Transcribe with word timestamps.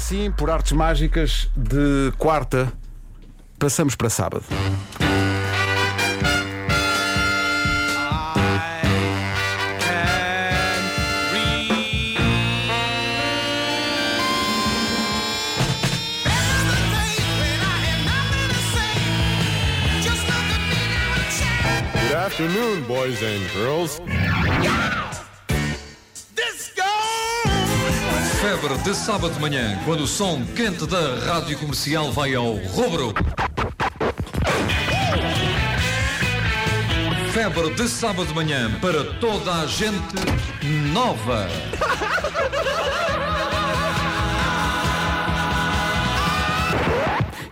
assim, 0.00 0.30
por 0.30 0.50
artes 0.50 0.72
mágicas, 0.72 1.50
de 1.54 2.10
quarta 2.16 2.72
passamos 3.58 3.94
para 3.94 4.08
sábado. 4.08 4.44
Good 22.08 22.16
afternoon, 22.16 22.82
boys 22.86 23.22
and 23.22 23.46
girls. 23.52 24.00
Febre 28.40 28.78
de 28.78 28.94
sábado 28.94 29.34
de 29.34 29.38
manhã, 29.38 29.78
quando 29.84 30.04
o 30.04 30.06
som 30.06 30.42
quente 30.56 30.86
da 30.86 31.18
rádio 31.26 31.58
comercial 31.58 32.10
vai 32.10 32.34
ao 32.34 32.54
rubro. 32.54 33.12
Febre 37.34 37.74
de 37.74 37.86
sábado 37.86 38.26
de 38.26 38.34
manhã 38.34 38.70
para 38.80 39.04
toda 39.20 39.52
a 39.56 39.66
gente 39.66 40.14
nova. 40.90 41.48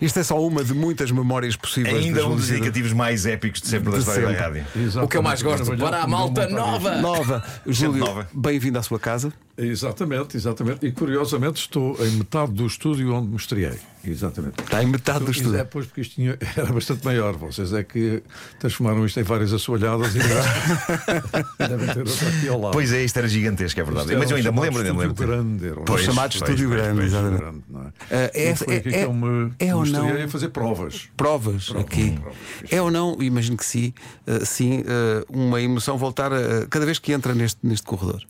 Isto 0.00 0.20
é 0.20 0.22
só 0.22 0.42
uma 0.42 0.64
de 0.64 0.72
muitas 0.72 1.10
memórias 1.10 1.54
possíveis. 1.54 2.02
Ainda 2.02 2.26
um 2.26 2.34
dos 2.34 2.50
indicativos 2.50 2.94
mais 2.94 3.26
épicos 3.26 3.60
de 3.60 3.68
sempre 3.68 3.92
da 3.92 3.98
história 3.98 4.32
da 4.32 4.40
rádio. 4.40 4.64
O 5.02 5.06
que 5.06 5.18
eu 5.18 5.22
mais 5.22 5.42
gosto, 5.42 5.76
para 5.76 6.02
a 6.02 6.06
malta 6.06 6.48
nova. 6.48 6.96
Nova. 6.96 7.44
Júlio, 7.66 8.06
nova. 8.06 8.26
bem-vindo 8.32 8.78
à 8.78 8.82
sua 8.82 8.98
casa. 8.98 9.30
Exatamente, 9.58 10.36
exatamente. 10.36 10.86
E 10.86 10.92
curiosamente 10.92 11.60
estou 11.60 11.96
em 12.04 12.10
metade 12.12 12.52
do 12.52 12.64
estúdio 12.66 13.12
onde 13.12 13.28
me 13.28 13.36
estreiei. 13.36 13.78
Exatamente. 14.04 14.60
Está 14.62 14.82
em 14.82 14.86
metade 14.86 15.24
do 15.24 15.28
É, 15.28 15.30
estúdio. 15.32 15.66
pois, 15.66 15.86
porque 15.86 16.00
isto 16.02 16.14
tinha- 16.14 16.38
era 16.56 16.72
bastante 16.72 17.04
maior. 17.04 17.34
Vocês 17.36 17.72
é 17.72 17.82
que 17.82 18.22
transformaram 18.60 19.04
isto 19.04 19.18
em 19.18 19.22
várias 19.24 19.52
assoalhadas 19.52 20.14
e 20.14 20.18
devem 21.58 21.86
ter 21.88 21.98
outra 22.08 22.28
aqui 22.28 22.48
ao 22.48 22.60
lado. 22.60 22.72
Pois 22.72 22.92
é, 22.92 23.02
isto 23.04 23.16
era 23.18 23.28
gigantesco, 23.28 23.80
é 23.80 23.82
verdade. 23.84 24.16
Mas 24.16 24.30
eu 24.30 24.36
ainda 24.36 24.52
me 24.52 24.60
lembro, 24.60 24.78
ainda 24.78 24.92
me 24.94 24.98
lembro. 25.00 25.12
estúdio 25.14 25.26
grande, 25.26 25.66
era 25.66 25.80
um 25.80 25.84
Pois, 25.84 26.02
chamado 26.02 26.30
pois, 26.30 26.42
estúdio 26.42 26.68
pois, 26.68 26.80
grande, 26.80 26.94
pois. 27.00 27.06
exatamente. 27.12 27.40
grande, 27.40 27.62
não 27.68 27.82
é? 27.82 28.30
É- 28.34 28.54
foi 28.54 28.76
aqui 28.76 28.88
é- 28.88 28.92
que 28.92 28.98
eu 29.04 29.12
me, 29.12 29.52
é 29.58 29.74
ou 29.74 29.82
me 29.82 29.90
não? 29.90 30.24
a 30.24 30.28
fazer 30.28 30.48
provas. 30.50 31.08
Provas 31.16 31.72
aqui. 31.78 32.12
provas. 32.12 32.36
É 32.70 32.80
ou 32.80 32.90
não, 32.90 33.20
imagino 33.20 33.56
que 33.56 33.64
sim, 33.66 33.92
uh, 34.26 34.46
sim, 34.46 34.80
uh, 34.80 34.84
uma 35.28 35.60
emoção 35.60 35.98
voltar 35.98 36.32
a, 36.32 36.66
cada 36.70 36.86
vez 36.86 36.98
que 36.98 37.12
entra 37.12 37.34
neste, 37.34 37.58
neste 37.62 37.84
corredor. 37.86 38.22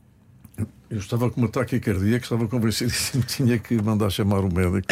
Eu 0.91 0.99
estava 0.99 1.31
com 1.31 1.41
uma 1.41 1.49
taquicardia 1.49 2.19
que 2.19 2.25
estava 2.25 2.49
convencidíssimo 2.49 3.23
que 3.23 3.29
tinha 3.37 3.59
que 3.59 3.81
mandar 3.83 4.11
chamar 4.11 4.41
o 4.41 4.53
médico. 4.53 4.87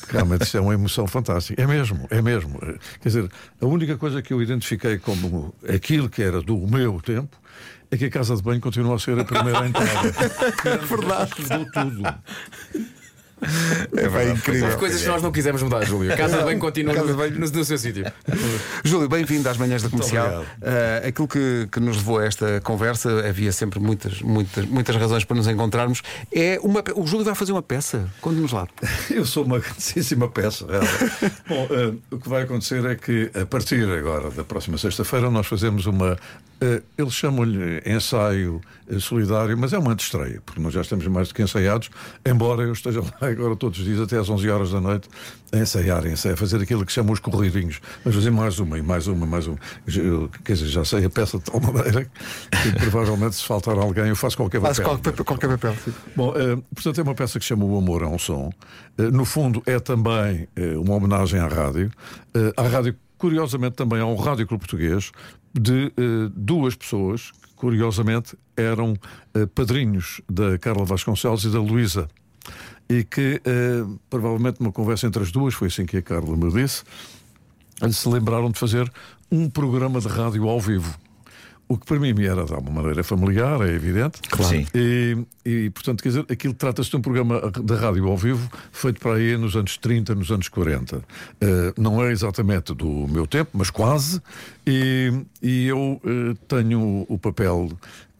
Porque 0.00 0.12
realmente 0.12 0.42
isto 0.42 0.56
é 0.56 0.60
uma 0.60 0.74
emoção 0.74 1.06
fantástica. 1.06 1.62
É 1.62 1.66
mesmo, 1.66 2.06
é 2.10 2.20
mesmo. 2.20 2.58
Quer 3.00 3.08
dizer, 3.08 3.30
a 3.60 3.66
única 3.66 3.96
coisa 3.96 4.20
que 4.20 4.32
eu 4.32 4.42
identifiquei 4.42 4.98
como 4.98 5.54
aquilo 5.66 6.08
que 6.08 6.22
era 6.22 6.42
do 6.42 6.56
meu 6.66 7.00
tempo 7.00 7.36
é 7.90 7.96
que 7.96 8.04
a 8.04 8.10
casa 8.10 8.36
de 8.36 8.42
banho 8.42 8.60
continua 8.60 8.96
a 8.96 8.98
ser 8.98 9.18
a 9.18 9.24
primeira 9.24 9.66
entrada. 9.66 9.88
É 10.64 10.76
verdade. 10.76 11.32
Mudou 11.40 11.70
tudo. 11.72 12.97
É 13.96 14.08
verdade, 14.08 14.38
incrível. 14.38 14.76
Coisas 14.78 15.00
que 15.00 15.06
nós 15.08 15.22
não 15.22 15.30
quisemos 15.32 15.62
mudar, 15.62 15.84
Júlio. 15.84 16.12
A 16.12 16.16
casa 16.16 16.38
de 16.38 16.44
banho 16.44 16.58
continua 16.58 16.92
no, 16.94 17.04
no- 17.06 17.38
no 17.50 17.64
seu 17.64 17.78
sítio. 17.78 18.04
Júlio, 18.84 19.08
bem-vindo 19.08 19.48
às 19.48 19.56
manhãs 19.56 19.82
da 19.82 19.88
comercial. 19.88 20.26
obrigado. 20.26 20.46
Uh, 20.62 21.08
aquilo 21.08 21.28
que, 21.28 21.68
que 21.70 21.80
nos 21.80 21.96
levou 21.98 22.18
a 22.18 22.24
esta 22.26 22.60
conversa, 22.62 23.26
havia 23.28 23.52
sempre 23.52 23.78
muitas, 23.78 24.20
muitas, 24.22 24.64
muitas 24.66 24.96
razões 24.96 25.24
para 25.24 25.36
nos 25.36 25.46
encontrarmos. 25.46 26.02
É 26.34 26.58
uma, 26.62 26.82
o 26.96 27.06
Júlio 27.06 27.24
vai 27.24 27.34
fazer 27.34 27.52
uma 27.52 27.62
peça. 27.62 28.08
Conte-nos 28.20 28.52
lá. 28.52 28.66
Eu 29.10 29.24
sou 29.24 29.44
uma 29.44 29.58
grandíssima 29.58 30.28
peça. 30.28 30.66
Bom, 31.48 31.68
eh, 31.70 31.92
o 32.10 32.18
que 32.18 32.28
vai 32.28 32.42
acontecer 32.42 32.84
é 32.84 32.94
que 32.94 33.30
a 33.40 33.46
partir 33.46 33.88
agora 33.88 34.30
da 34.30 34.44
próxima 34.44 34.76
sexta-feira 34.78 35.30
nós 35.30 35.46
fazemos 35.46 35.86
uma. 35.86 36.16
Eh, 36.60 36.82
eles 36.96 37.12
chamam-lhe 37.12 37.80
ensaio 37.86 38.60
eh, 38.88 38.98
solidário, 38.98 39.56
mas 39.56 39.72
é 39.72 39.78
uma 39.78 39.92
antestreia, 39.92 40.42
porque 40.44 40.60
nós 40.60 40.72
já 40.72 40.80
estamos 40.80 41.06
mais 41.06 41.28
do 41.28 41.34
que 41.34 41.42
ensaiados, 41.42 41.88
embora 42.26 42.62
eu 42.62 42.72
esteja 42.72 43.00
lá 43.00 43.12
agora 43.28 43.54
todos 43.54 43.78
os 43.78 43.84
dias, 43.84 44.00
até 44.00 44.18
às 44.18 44.28
11 44.28 44.50
horas 44.50 44.70
da 44.72 44.80
noite, 44.80 45.08
a 45.52 45.58
ensaiar, 45.58 46.04
a 46.04 46.10
ensaiar, 46.10 46.34
a 46.34 46.36
fazer 46.36 46.60
aquilo 46.60 46.84
que 46.84 46.92
chamam 46.92 47.12
os 47.12 47.20
corridinhos. 47.20 47.80
Mas 48.04 48.14
fazer 48.14 48.30
mais 48.30 48.58
uma, 48.58 48.76
e 48.76 48.82
mais 48.82 49.06
uma, 49.06 49.24
mais 49.24 49.46
uma. 49.46 49.58
Eu, 49.86 50.28
quer 50.44 50.54
dizer, 50.54 50.66
já 50.66 50.84
sei 50.84 51.04
a 51.04 51.10
peça 51.10 51.38
de 51.38 51.44
tal 51.44 51.60
maneira 51.62 52.04
que 52.50 52.72
provavelmente 52.80 53.36
se 53.36 53.44
faltar 53.44 53.78
alguém 53.78 54.08
eu 54.08 54.16
faço 54.16 54.36
qualquer 54.36 54.60
papel. 54.60 54.84
qualquer, 54.84 55.12
qualquer 55.24 55.48
papel. 55.48 55.76
sim. 55.84 55.94
Bom, 56.16 56.34
eh, 56.36 56.56
portanto, 56.74 56.98
é 56.98 57.02
uma 57.02 57.14
peça 57.14 57.38
que 57.38 57.44
chama 57.44 57.64
O 57.64 57.78
Amor 57.78 58.02
é 58.02 58.06
um 58.06 58.18
Som. 58.18 58.50
No 59.12 59.24
fundo, 59.24 59.62
é 59.64 59.78
também 59.78 60.48
uma 60.76 60.96
homenagem 60.96 61.38
à 61.38 61.46
rádio. 61.46 61.90
À 62.56 62.62
rádio, 62.62 62.96
curiosamente, 63.18 63.74
também 63.74 64.00
ao 64.00 64.14
Rádio 64.14 64.46
Clube 64.46 64.60
Português, 64.60 65.10
de 65.52 65.92
eh, 65.96 66.30
duas 66.34 66.74
pessoas 66.74 67.32
que, 67.32 67.54
curiosamente, 67.56 68.38
eram 68.56 68.94
eh, 69.34 69.46
padrinhos 69.46 70.20
da 70.30 70.56
Carla 70.58 70.84
Vasconcelos 70.84 71.44
e 71.44 71.50
da 71.50 71.60
Luísa. 71.60 72.08
E 72.88 73.04
que, 73.04 73.42
eh, 73.44 73.84
provavelmente, 74.08 74.60
numa 74.60 74.72
conversa 74.72 75.06
entre 75.06 75.22
as 75.22 75.30
duas, 75.30 75.52
foi 75.54 75.68
assim 75.68 75.84
que 75.84 75.98
a 75.98 76.02
Carla 76.02 76.36
me 76.36 76.50
disse, 76.50 76.84
se 77.90 78.08
lembraram 78.08 78.50
de 78.50 78.58
fazer 78.58 78.90
um 79.30 79.50
programa 79.50 80.00
de 80.00 80.08
rádio 80.08 80.48
ao 80.48 80.60
vivo. 80.60 80.98
O 81.68 81.76
que 81.76 81.84
para 81.84 82.00
mim 82.00 82.14
me 82.14 82.24
era 82.24 82.46
de 82.46 82.52
uma 82.52 82.70
maneira 82.70 83.04
familiar, 83.04 83.60
é 83.60 83.74
evidente. 83.74 84.22
Claro. 84.30 84.56
Sim. 84.56 84.66
E, 84.74 85.18
e, 85.48 85.70
portanto, 85.70 86.02
quer 86.02 86.10
dizer, 86.10 86.26
aquilo 86.28 86.52
trata-se 86.52 86.90
de 86.90 86.96
um 86.96 87.00
programa 87.00 87.40
de 87.64 87.74
rádio 87.74 88.06
ao 88.06 88.16
vivo 88.18 88.50
feito 88.70 89.00
para 89.00 89.14
aí 89.14 89.34
nos 89.38 89.56
anos 89.56 89.78
30, 89.78 90.14
nos 90.14 90.30
anos 90.30 90.48
40. 90.48 91.02
Eh, 91.40 91.72
não 91.78 92.04
é 92.04 92.12
exatamente 92.12 92.74
do 92.74 93.06
meu 93.08 93.26
tempo, 93.26 93.52
mas 93.54 93.70
quase. 93.70 94.20
E, 94.66 95.10
e 95.42 95.66
eu 95.66 95.98
eh, 96.04 96.36
tenho 96.46 97.06
o, 97.08 97.18
papel 97.18 97.70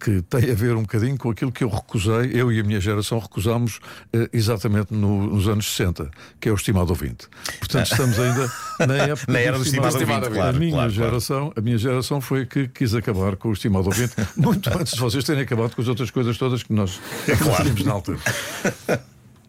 que 0.00 0.22
tem 0.22 0.50
a 0.50 0.54
ver 0.54 0.76
um 0.76 0.82
bocadinho 0.82 1.18
com 1.18 1.28
aquilo 1.28 1.50
que 1.50 1.64
eu 1.64 1.68
recusei, 1.68 2.30
eu 2.32 2.52
e 2.52 2.60
a 2.60 2.62
minha 2.62 2.80
geração 2.80 3.18
recusámos 3.18 3.80
eh, 4.12 4.28
exatamente 4.32 4.94
no- 4.94 5.26
nos 5.26 5.48
anos 5.48 5.66
60, 5.74 6.08
que 6.40 6.48
é 6.48 6.52
o 6.52 6.54
estimado 6.54 6.90
ouvinte. 6.90 7.26
Portanto, 7.58 7.86
estamos 7.90 8.18
ainda 8.18 8.50
na 8.86 8.94
época 9.12 9.32
Na 9.32 9.40
era 9.40 9.58
do 9.58 9.64
estimado 9.64 9.98
ouvinte, 9.98 10.30
claro, 10.30 10.56
a 10.56 10.58
minha 10.58 10.70
claro, 10.72 10.92
claro. 10.94 11.10
geração, 11.10 11.52
a 11.56 11.60
minha 11.60 11.76
geração 11.76 12.20
foi 12.20 12.42
a 12.42 12.46
que 12.46 12.68
quis 12.68 12.94
acabar 12.94 13.34
com 13.36 13.48
o 13.48 13.52
estimado 13.52 13.86
ouvinte, 13.86 14.14
muito 14.36 14.70
antes 14.70 14.94
de 14.94 15.00
vocês 15.00 15.24
terem 15.24 15.42
acabado 15.42 15.74
com 15.74 15.82
as 15.82 15.88
outras 15.88 16.10
coisas 16.12 16.38
todas 16.38 16.62
que 16.62 16.72
nós 16.72 17.00
fazíamos 17.36 17.84
na 17.84 17.92
altura. 17.92 18.18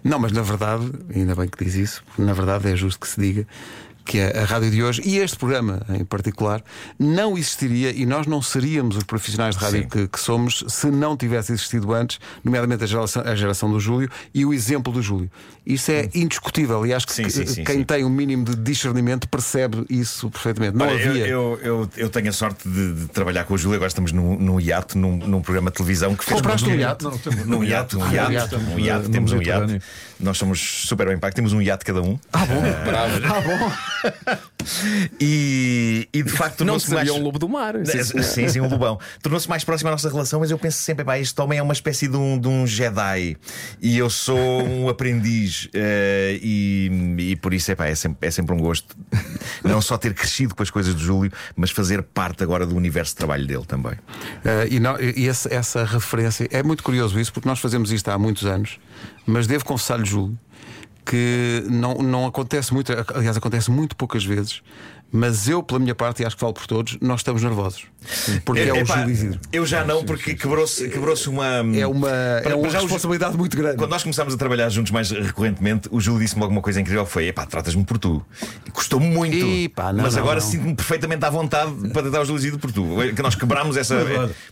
Não, 0.03 0.17
mas 0.17 0.31
na 0.31 0.41
verdade, 0.41 0.91
ainda 1.13 1.35
bem 1.35 1.49
que 1.49 1.63
diz 1.63 1.75
isso, 1.75 2.03
na 2.17 2.33
verdade 2.33 2.71
é 2.71 2.75
justo 2.75 2.99
que 2.99 3.07
se 3.07 3.19
diga 3.19 3.47
que 4.09 4.19
a, 4.19 4.41
a 4.41 4.45
rádio 4.45 4.71
de 4.71 4.81
hoje 4.81 5.03
e 5.05 5.19
este 5.19 5.37
programa 5.37 5.81
em 5.89 6.03
particular 6.03 6.63
não 6.97 7.37
existiria 7.37 7.91
e 7.91 8.07
nós 8.07 8.25
não 8.25 8.41
seríamos 8.41 8.97
os 8.97 9.03
profissionais 9.03 9.55
de 9.55 9.63
rádio 9.63 9.87
que, 9.87 10.07
que 10.07 10.19
somos 10.19 10.63
se 10.67 10.87
não 10.87 11.15
tivesse 11.15 11.51
existido 11.51 11.93
antes, 11.93 12.19
nomeadamente 12.43 12.83
a 12.83 12.87
geração, 12.87 13.21
a 13.23 13.35
geração 13.35 13.71
do 13.71 13.79
Júlio 13.79 14.09
e 14.33 14.43
o 14.45 14.51
exemplo 14.51 14.91
do 14.91 14.99
Júlio. 14.99 15.29
Isso 15.63 15.91
é 15.91 16.09
indiscutível 16.15 16.83
e 16.87 16.93
acho 16.93 17.05
que 17.05 17.13
Sim, 17.13 17.29
sim, 17.29 17.45
sim, 17.45 17.63
quem 17.63 17.83
tem 17.83 18.03
um 18.03 18.09
mínimo 18.09 18.43
de 18.45 18.55
discernimento 18.55 19.29
percebe 19.29 19.85
isso 19.87 20.27
perfeitamente. 20.31 20.75
Não 20.75 20.87
Olha, 20.87 20.99
eu, 20.99 21.09
havia. 21.11 21.27
eu, 21.27 21.59
eu, 21.61 21.89
eu 21.97 22.09
tenho 22.09 22.29
a 22.29 22.33
sorte 22.33 22.67
de, 22.67 22.93
de 22.93 23.05
trabalhar 23.09 23.43
com 23.43 23.53
o 23.53 23.57
Júlio. 23.57 23.75
Agora 23.75 23.89
estamos 23.89 24.11
num, 24.11 24.35
num 24.39 24.59
iate, 24.59 24.97
num, 24.97 25.17
num 25.17 25.41
programa 25.41 25.69
de 25.69 25.77
televisão 25.77 26.15
que 26.15 26.23
fez. 26.25 26.37
Compraste 26.37 26.67
um? 26.67 26.75
Não, 26.75 27.17
temos- 27.19 27.45
Num 27.45 27.63
iate, 27.63 27.95
um 27.95 28.01
um 28.01 29.03
no 29.03 29.09
temos 29.09 29.31
um 29.33 29.41
iate. 29.41 29.81
Nós 30.19 30.37
somos 30.37 30.59
super 30.87 31.07
bem 31.07 31.19
pago, 31.19 31.35
temos 31.35 31.53
um 31.53 31.61
iate 31.61 31.85
cada 31.85 32.01
um. 32.01 32.17
Ah, 32.33 32.45
bom. 32.45 32.61
Bravo. 32.85 33.19
E, 35.19 36.07
e 36.13 36.21
de 36.23 36.29
facto 36.29 36.59
Não 36.63 36.77
tornou-se 36.77 36.93
mais. 36.93 37.09
um 37.09 37.21
lobo 37.23 37.39
do 37.39 37.49
mar. 37.49 37.75
Sim, 37.85 38.03
sim. 38.03 38.21
Sim, 38.21 38.47
sim, 38.49 38.59
um 38.61 38.67
lobão. 38.69 38.99
Tornou-se 39.21 39.49
mais 39.49 39.63
próximo 39.63 39.89
à 39.89 39.91
nossa 39.91 40.09
relação, 40.09 40.39
mas 40.39 40.51
eu 40.51 40.59
penso 40.59 40.77
sempre, 40.77 41.03
pá, 41.03 41.17
este 41.17 41.39
homem 41.41 41.57
é 41.59 41.63
uma 41.63 41.73
espécie 41.73 42.07
de 42.07 42.15
um, 42.15 42.39
de 42.39 42.47
um 42.47 42.67
Jedi 42.67 43.37
e 43.81 43.97
eu 43.97 44.09
sou 44.09 44.37
um 44.37 44.87
aprendiz. 44.89 45.69
eh, 45.73 46.37
e, 46.41 47.15
e 47.31 47.35
por 47.37 47.53
isso 47.53 47.71
epá, 47.71 47.87
é, 47.87 47.95
sempre, 47.95 48.27
é 48.27 48.31
sempre 48.31 48.53
um 48.53 48.57
gosto 48.59 48.95
não 49.63 49.81
só 49.81 49.97
ter 49.97 50.13
crescido 50.13 50.53
com 50.55 50.61
as 50.63 50.69
coisas 50.69 50.93
do 50.93 51.01
Júlio, 51.01 51.31
mas 51.55 51.71
fazer 51.71 52.03
parte 52.03 52.43
agora 52.43 52.65
do 52.65 52.75
universo 52.75 53.13
de 53.13 53.17
trabalho 53.17 53.45
dele 53.47 53.65
também. 53.65 53.93
Eh, 54.45 54.67
e 54.71 54.79
não- 54.79 54.99
e 54.99 55.25
esse- 55.27 55.51
essa 55.53 55.83
referência 55.83 56.47
é 56.51 56.61
muito 56.61 56.83
curioso 56.83 57.19
isso, 57.19 57.33
porque 57.33 57.47
nós 57.47 57.59
fazemos 57.59 57.91
isto 57.91 58.07
há 58.09 58.17
muitos 58.17 58.45
anos, 58.45 58.79
mas 59.25 59.47
devo 59.47 59.65
confessar-lhe, 59.65 60.05
Júlio, 60.05 60.37
que 61.05 61.63
não, 61.69 61.95
não 61.95 62.25
acontece 62.25 62.73
muito, 62.73 62.91
aliás, 63.13 63.37
acontece 63.37 63.71
muito 63.71 63.95
poucas 63.95 64.23
vezes 64.23 64.61
Mas 65.11 65.47
eu, 65.47 65.63
pela 65.63 65.79
minha 65.79 65.95
parte, 65.95 66.21
e 66.21 66.25
acho 66.25 66.35
que 66.35 66.39
falo 66.39 66.53
por 66.53 66.67
todos, 66.67 66.97
nós 67.01 67.21
estamos 67.21 67.41
nervosos. 67.41 67.83
Porque 68.45 68.61
é, 68.61 68.71
o 68.71 68.75
Epá, 68.77 68.99
Júlio 68.99 69.11
Isidro. 69.11 69.39
Eu 69.51 69.65
já 69.65 69.83
não, 69.83 70.03
porque 70.03 70.35
quebrou-se 70.35 70.87
quebrou 70.87 71.15
uma. 71.27 71.45
É 71.75 71.85
uma, 71.87 72.09
é 72.09 72.41
Para- 72.41 72.55
uma 72.55 72.67
o 72.67 72.71
Ju- 72.71 72.77
responsabilidade 72.77 73.35
muito 73.37 73.57
grande. 73.57 73.77
Quando 73.77 73.89
nós 73.89 74.03
começámos 74.03 74.33
a 74.33 74.37
trabalhar 74.37 74.69
juntos 74.69 74.91
mais 74.91 75.09
recorrentemente, 75.11 75.89
o 75.91 75.99
Júlio 75.99 76.21
disse-me 76.21 76.41
alguma 76.43 76.61
coisa 76.61 76.79
incrível 76.79 77.05
que 77.05 77.11
foi: 77.11 77.27
epá, 77.27 77.45
tratas-me 77.45 77.83
por 77.83 77.97
tu. 77.97 78.23
Custou-me 78.71 79.07
muito. 79.07 79.35
Epá, 79.35 79.91
não, 79.91 80.03
mas 80.03 80.13
não, 80.15 80.21
agora 80.21 80.39
sinto-me 80.39 80.75
perfeitamente 80.75 81.25
à 81.25 81.29
vontade 81.29 81.71
para 81.91 82.03
tratar 82.03 82.21
o 82.21 82.25
Júlio 82.25 82.57
por 82.59 82.71
tu. 82.71 82.85
Que 83.15 83.21
nós 83.21 83.35
quebrámos 83.35 83.75
essa. 83.77 83.95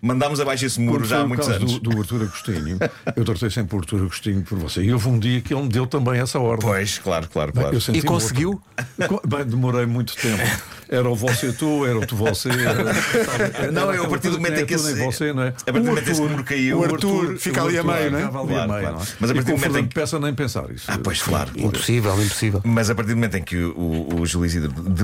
Mandámos 0.01 0.39
abaixo 0.39 0.65
esse 0.65 0.79
muro 0.81 1.05
já 1.05 1.21
há 1.21 1.27
muitos 1.27 1.47
anos. 1.47 1.73
Do, 1.79 1.91
do 1.91 1.99
Arthur 2.01 2.23
Agostinho, 2.23 2.79
eu 3.15 3.23
tratei 3.23 3.49
sempre 3.49 3.75
o 3.75 3.79
Arthur 3.79 4.01
Agostinho 4.01 4.41
por 4.41 4.57
você. 4.57 4.81
E 4.81 4.91
houve 4.91 5.07
um 5.07 5.19
dia 5.19 5.39
que 5.39 5.53
ele 5.53 5.61
me 5.63 5.69
deu 5.69 5.85
também 5.87 6.19
essa 6.19 6.39
ordem. 6.39 6.67
Pois, 6.67 6.97
claro, 6.97 7.29
claro, 7.29 7.51
Bem, 7.53 7.61
claro. 7.61 7.79
senti-me 7.79 7.99
E 7.99 8.07
conseguiu? 8.07 8.61
outro. 8.99 9.21
Bem, 9.25 9.45
demorei 9.45 9.85
muito 9.85 10.15
tempo. 10.15 10.41
Era 10.89 11.09
o 11.09 11.15
você 11.15 11.51
tu, 11.51 11.85
era 11.85 11.97
o 11.99 12.05
tu 12.05 12.15
você. 12.15 12.47
Era, 12.49 13.67
Não, 13.73 13.93
eu, 13.93 14.05
a 14.05 14.07
partir 14.07 14.29
do 14.29 14.37
momento 14.37 14.61
em 14.61 14.65
que 14.65 14.73
é 14.73 14.77
esse- 14.77 14.93
você, 14.93 15.33
não 15.33 15.43
é? 15.43 15.47
a 15.49 15.51
partir 15.51 15.79
do 15.81 15.83
momento 15.83 15.99
em 15.99 16.05
que 16.05 16.11
esse 16.11 16.43
caiu, 16.45 16.79
o 16.79 16.83
Arthur 16.85 17.37
fica 17.37 17.61
ali 17.61 17.77
a 17.77 17.83
meio, 17.83 18.09
não 18.11 18.19
é? 18.19 18.27
Claro, 18.29 18.47
claro. 18.47 18.67
não 18.67 18.77
é? 18.77 19.05
Mas 19.19 19.29
a 19.29 19.33
E 19.33 19.35
partir 19.35 19.51
do 19.51 19.57
momento 19.57 19.77
em 19.79 19.85
que- 19.87 19.93
Peça 19.93 20.17
nem 20.17 20.33
pensar 20.33 20.63
isso. 20.71 20.85
Ah, 20.87 20.97
pois, 21.03 21.21
claro. 21.21 21.51
Impossível, 21.57 22.13
impossível. 22.23 22.61
Mas 22.63 22.89
a 22.89 22.95
partir 22.95 23.09
do 23.09 23.15
momento 23.17 23.35
em 23.35 23.43
que 23.43 23.57
o, 23.57 23.77
o, 23.77 24.21
o 24.21 24.25
Júlio 24.25 24.45
Isidro 24.45 24.69
de- 24.71 25.03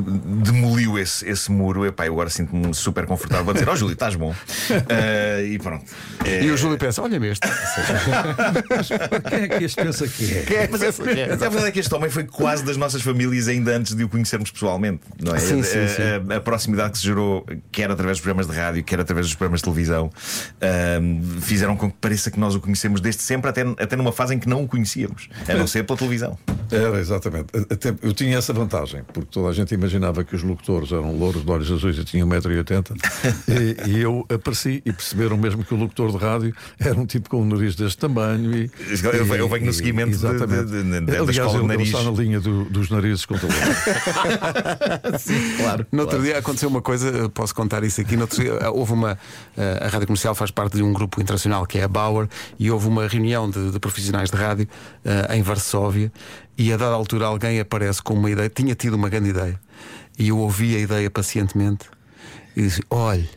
demoliu 0.52 0.98
esse, 0.98 1.28
esse 1.30 1.52
muro, 1.52 1.86
epá, 1.86 2.06
eu 2.08 2.14
agora 2.14 2.30
sinto-me 2.30 2.74
super 2.74 3.06
confortável 3.06 3.44
para 3.44 3.54
dizer: 3.56 3.68
Ó 3.68 3.76
Júlio, 3.76 3.92
estás 3.94 4.16
bom. 4.16 4.34
Ah, 4.90 5.42
e 5.44 5.60
pronto. 5.60 5.84
É- 6.24 6.44
E 6.46 6.50
o 6.52 6.56
Júlio 6.56 6.78
pensa: 6.78 7.02
olha-me 7.02 7.28
este. 7.28 7.46
Quem 9.30 9.40
é 9.40 9.48
que 9.50 9.64
este 9.66 9.84
pensa 9.84 10.08
que 10.08 10.34
é? 10.34 10.42
Quem 10.44 10.58
é 10.58 10.66
que 10.68 10.72
Mas, 10.72 10.82
pensa 10.82 11.04
que 11.04 11.10
é? 11.20 11.28
mas 11.28 11.42
a 11.42 11.50
verdade 11.50 11.68
é 11.68 11.72
que 11.72 11.80
este 11.80 11.94
homem 11.94 12.10
foi 12.10 12.24
quase 12.24 12.64
das 12.64 12.78
nossas 12.78 13.02
famílias 13.02 13.48
ainda 13.50 13.76
antes 13.76 13.94
de 13.96 14.04
o 14.04 14.10
conhecermos 14.10 14.50
pessoalmente, 14.52 15.02
não 15.22 15.33
é? 15.36 15.40
Sim, 15.40 15.60
A- 15.60 15.64
sim, 15.64 15.80
a, 15.80 15.88
sim. 15.88 16.02
a- 16.32 16.36
a 16.38 16.40
proximidade 16.42 16.92
que 16.94 16.98
se 17.00 17.04
gerou, 17.06 17.46
quer 17.72 17.90
através 17.92 18.18
dos 18.18 18.22
programas 18.22 18.48
de 18.48 18.54
rádio, 18.56 18.84
quer 18.84 19.00
através 19.00 19.28
dos 19.28 19.36
programas 19.36 19.60
de 19.60 19.64
televisão, 19.66 20.10
ahm, 20.62 21.22
fizeram 21.42 21.76
com 21.76 21.90
que 21.92 21.98
pareça 22.00 22.30
que 22.32 22.40
nós 22.40 22.56
o 22.56 22.60
conhecemos 22.60 23.02
desde 23.02 23.22
sempre, 23.22 23.50
até, 23.50 23.62
até 23.62 23.96
numa 23.96 24.12
fase 24.12 24.36
em 24.36 24.40
que 24.40 24.48
não 24.48 24.64
o 24.64 24.68
conhecíamos, 24.68 25.30
a 25.48 25.54
não 25.54 25.68
ser 25.68 25.84
pela 25.84 25.98
televisão. 25.98 26.38
Era, 26.72 27.00
exatamente. 27.00 27.48
Até, 27.70 27.94
eu 28.02 28.14
tinha 28.14 28.38
essa 28.38 28.52
vantagem, 28.54 29.02
porque 29.14 29.30
toda 29.32 29.50
a 29.50 29.54
gente 29.54 29.74
imaginava 29.74 30.24
que 30.24 30.36
os 30.36 30.42
locutores 30.44 30.92
eram 30.92 31.16
louros 31.16 31.44
de 31.46 31.52
olhos 31.52 31.72
azuis 31.72 31.98
e 31.98 32.04
tinham 32.04 32.28
1,80m. 32.28 32.96
e, 33.88 33.92
e 33.92 34.00
eu 34.02 34.26
apareci 34.34 34.82
e 34.86 34.92
perceberam 34.92 35.38
mesmo 35.38 35.64
que 35.64 35.74
o 35.74 35.78
locutor 35.78 36.12
de 36.12 36.18
rádio 36.18 36.56
era 36.80 37.00
um 37.00 37.06
tipo 37.06 37.30
com 37.30 37.42
um 37.42 37.46
nariz 37.46 37.76
deste 37.76 37.98
tamanho. 37.98 38.56
E, 38.56 38.72
Eu 39.04 39.26
venho- 39.26 39.36
eu 39.36 39.50
venho 39.50 39.66
no 39.66 39.72
e- 39.72 39.74
seguimento 39.74 40.10
de- 40.10 40.16
exatamente. 40.16 40.66
de- 40.66 40.84
de- 40.84 41.00
da 41.02 41.14
Aliás, 41.14 41.30
escola 41.30 41.50
de 41.52 41.56
ele, 41.56 41.64
ele 41.64 41.68
nariz. 41.68 41.88
está 41.90 42.04
na 42.04 42.12
linha 42.12 42.40
do- 42.40 42.66
dos 42.66 42.90
narizes 42.90 43.26
com 43.26 43.36
talento. 45.26 45.58
Claro. 45.58 45.88
No 45.92 46.02
outro 46.04 46.22
dia 46.22 46.38
aconteceu 46.38 46.70
uma 46.70 46.82
coisa, 46.82 47.30
posso 47.30 47.54
contar 47.56 47.84
isso 47.84 48.02
aqui. 48.02 48.16
No 48.16 48.24
outro 48.24 48.42
dia, 48.42 48.72
houve 48.72 48.94
uma. 48.94 49.18
eh, 49.58 49.80
A 49.82 49.88
rádio 49.88 50.08
comercial 50.08 50.34
faz 50.36 50.52
parte 50.52 50.76
de 50.78 50.84
um 50.84 50.92
grupo 50.94 51.22
internacional 51.22 51.66
que 51.66 51.78
é 51.80 51.84
a 51.84 51.88
Bauer 51.88 52.28
e 52.60 52.70
houve 52.70 52.88
uma 52.88 53.08
reunião 53.08 53.50
de, 53.50 53.72
de 53.72 53.80
profissionais 53.80 54.30
de 54.30 54.38
rádio 54.38 54.68
eh, 55.06 55.36
em 55.38 55.42
Varsóvia. 55.42 56.12
E 56.58 56.72
a 56.72 56.78
dada 56.78 56.94
altura 56.94 57.26
alguém 57.26 57.60
aparece 57.60 58.02
com 58.02 58.14
uma 58.14 58.30
ideia, 58.30 58.50
tinha 58.50 58.76
tido 58.76 58.94
uma 58.96 59.10
grande 59.10 59.30
ideia. 59.30 59.60
E 60.20 60.28
eu 60.30 60.38
ouvi 60.38 60.76
a 60.76 60.80
ideia 60.80 61.10
pacientemente 61.10 61.86
e 62.56 62.62
disse: 62.62 62.82
Olhe, 62.90 63.28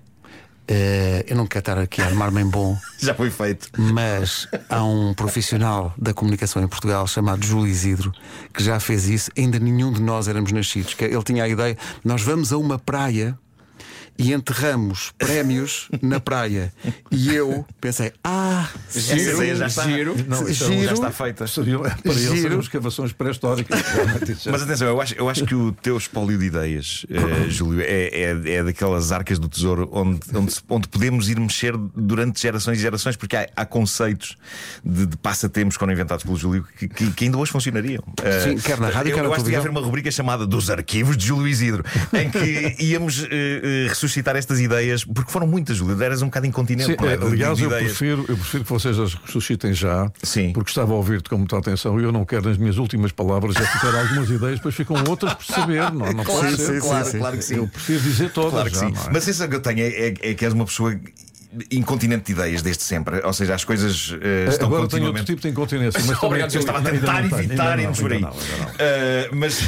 eh, 0.68 1.24
eu 1.28 1.36
não 1.36 1.46
quero 1.46 1.60
estar 1.60 1.78
aqui 1.78 2.02
a 2.02 2.06
armar-me 2.06 2.40
em 2.40 2.46
bom. 2.46 2.76
Já 2.98 3.14
foi 3.14 3.30
feito. 3.30 3.68
Mas 3.76 4.48
há 4.68 4.82
um 4.82 5.14
profissional 5.14 5.94
da 5.96 6.12
comunicação 6.12 6.62
em 6.62 6.68
Portugal 6.68 7.06
chamado 7.06 7.44
Júlio 7.44 7.66
Isidro 7.66 8.12
que 8.52 8.62
já 8.62 8.80
fez 8.80 9.06
isso. 9.06 9.30
Ainda 9.36 9.58
nenhum 9.58 9.92
de 9.92 10.00
nós 10.00 10.28
éramos 10.28 10.50
nascidos. 10.50 10.94
Que 10.94 11.04
Ele 11.04 11.22
tinha 11.22 11.44
a 11.44 11.48
ideia: 11.48 11.76
nós 12.04 12.22
vamos 12.22 12.52
a 12.52 12.58
uma 12.58 12.78
praia 12.78 13.38
e 14.18 14.32
enterramos 14.32 15.12
prémios 15.18 15.88
na 16.02 16.18
praia. 16.20 16.72
E 17.10 17.34
eu 17.34 17.64
pensei: 17.80 18.12
ah, 18.24 18.68
Essa 18.88 19.14
ideia 19.16 19.56
já 19.56 19.66
está. 19.66 19.84
giro. 19.84 20.14
Não, 20.28 20.46
Giro. 20.46 20.84
Já 20.84 20.92
está 20.92 21.10
feita. 21.10 21.46
Seriam, 21.46 21.82
para 21.82 21.96
eles 22.04 22.20
Giro. 22.20 22.36
seriam 22.36 22.60
escavações 22.60 23.12
pré-históricas. 23.12 23.80
Mas 24.50 24.62
atenção, 24.62 24.88
eu 24.88 25.00
acho, 25.00 25.14
eu 25.14 25.28
acho 25.28 25.44
que 25.44 25.54
o 25.54 25.72
teu 25.72 25.96
espólio 25.96 26.38
de 26.38 26.46
ideias, 26.46 27.04
eh, 27.10 27.48
Júlio, 27.50 27.80
é, 27.82 28.08
é, 28.08 28.52
é 28.54 28.64
daquelas 28.64 29.12
arcas 29.12 29.38
do 29.38 29.48
tesouro 29.48 29.88
onde, 29.92 30.20
onde, 30.34 30.54
onde 30.68 30.88
podemos 30.88 31.28
ir 31.28 31.38
mexer 31.38 31.76
durante 31.94 32.40
gerações 32.40 32.78
e 32.78 32.80
gerações, 32.82 33.16
porque 33.16 33.36
há, 33.36 33.48
há 33.56 33.66
conceitos 33.66 34.36
de, 34.84 35.06
de 35.06 35.16
passatempos 35.16 35.76
que 35.76 35.80
foram 35.80 35.92
inventados 35.92 36.24
pelo 36.24 36.36
Júlio 36.36 36.66
que, 36.78 36.88
que- 36.88 37.10
que 37.10 37.24
ainda 37.24 37.38
hoje 37.38 37.52
funcionariam. 37.52 38.02
Eh, 38.22 38.40
Sim, 38.40 38.58
quer 38.58 38.78
na 38.80 38.88
rádio, 38.88 39.10
eu, 39.10 39.14
quer 39.16 39.22
na 39.22 39.28
eu 39.28 39.34
acho 39.34 39.44
que 39.44 39.50
ia 39.50 39.58
haver 39.58 39.70
uma 39.70 39.80
rubrica 39.80 40.10
chamada 40.10 40.46
Dos 40.46 40.70
Arquivos 40.70 41.16
de 41.16 41.26
Júlio 41.26 41.46
Isidro, 41.48 41.84
em 42.12 42.30
que 42.30 42.76
íamos 42.82 43.24
eh, 43.24 43.86
eh, 43.90 43.94
ressuscitar 44.06 44.36
estas 44.36 44.60
ideias, 44.60 45.04
porque 45.04 45.30
foram 45.30 45.46
muitas, 45.46 45.76
Júlio, 45.76 46.00
eras 46.02 46.22
um 46.22 46.26
bocado 46.26 46.46
incontinente. 46.46 46.90
Sim, 46.90 46.96
não 47.00 47.08
é? 47.08 47.14
é, 47.14 47.16
de 47.16 47.24
aliás, 47.24 47.58
eu 47.60 47.66
ideias. 47.66 47.84
prefiro, 47.84 48.24
eu 48.28 48.36
prefiro 48.36 48.64
que 48.64 48.70
vocês 48.70 48.98
as 48.98 49.14
ressuscitem 49.14 49.72
já, 49.72 50.10
Sim. 50.22 50.52
porque 50.52 50.70
estava 50.70 50.92
a 50.92 50.96
ouvir-te 50.96 51.28
com 51.28 51.38
muita 51.38 51.58
atenção 51.58 52.00
e 52.00 52.04
eu 52.04 52.12
não 52.12 52.24
quero 52.24 52.48
nas 52.48 52.56
minhas 52.56 52.78
últimas 52.78 53.12
palavras 53.12 53.54
já 53.54 53.66
ficar 53.66 53.94
algumas 53.94 54.30
ideias, 54.30 54.56
depois 54.56 54.74
ficam 54.74 54.96
outras 55.08 55.34
por 55.34 55.44
saber. 55.44 55.92
Não, 55.92 56.12
não 56.12 56.24
Claro, 56.24 56.56
ser. 56.56 56.80
claro, 56.80 57.10
claro 57.18 57.36
que 57.38 57.44
sim. 57.44 57.56
Eu 57.56 57.68
prefiro 57.68 58.00
dizer 58.00 58.30
todas. 58.30 58.52
Claro 58.52 58.70
que 58.70 58.76
já, 58.76 58.80
sim. 58.80 59.08
é? 59.08 59.12
Mas 59.12 59.16
a 59.16 59.20
sensação 59.20 59.48
que 59.48 59.56
eu 59.56 59.60
tenho 59.60 59.80
é, 59.80 59.88
é, 59.88 60.14
é 60.30 60.34
que 60.34 60.44
és 60.44 60.52
uma 60.54 60.64
pessoa 60.64 60.94
incontinente 61.70 62.26
de 62.26 62.32
ideias 62.32 62.62
desde 62.62 62.82
sempre. 62.82 63.20
Ou 63.24 63.32
seja, 63.32 63.54
as 63.54 63.64
coisas 63.64 64.14
eh, 64.20 64.46
estão 64.48 64.68
Agora 64.68 64.88
tenho 64.88 65.06
outro 65.06 65.18
continuamente. 65.20 65.26
tipo 65.26 65.40
de 65.42 65.48
incontinência, 65.48 66.00
mas 66.06 66.18
Obrigado, 66.22 66.54
eu 66.54 66.60
estava 66.60 66.78
a 66.78 66.82
tentar 66.82 67.24
evitar 67.24 67.78
irmos 67.78 68.00
por 68.00 68.12
aí. 68.12 68.20
não, 68.20 68.30
não. 68.30 68.36
Eh, 68.78 69.28
mas, 69.32 69.60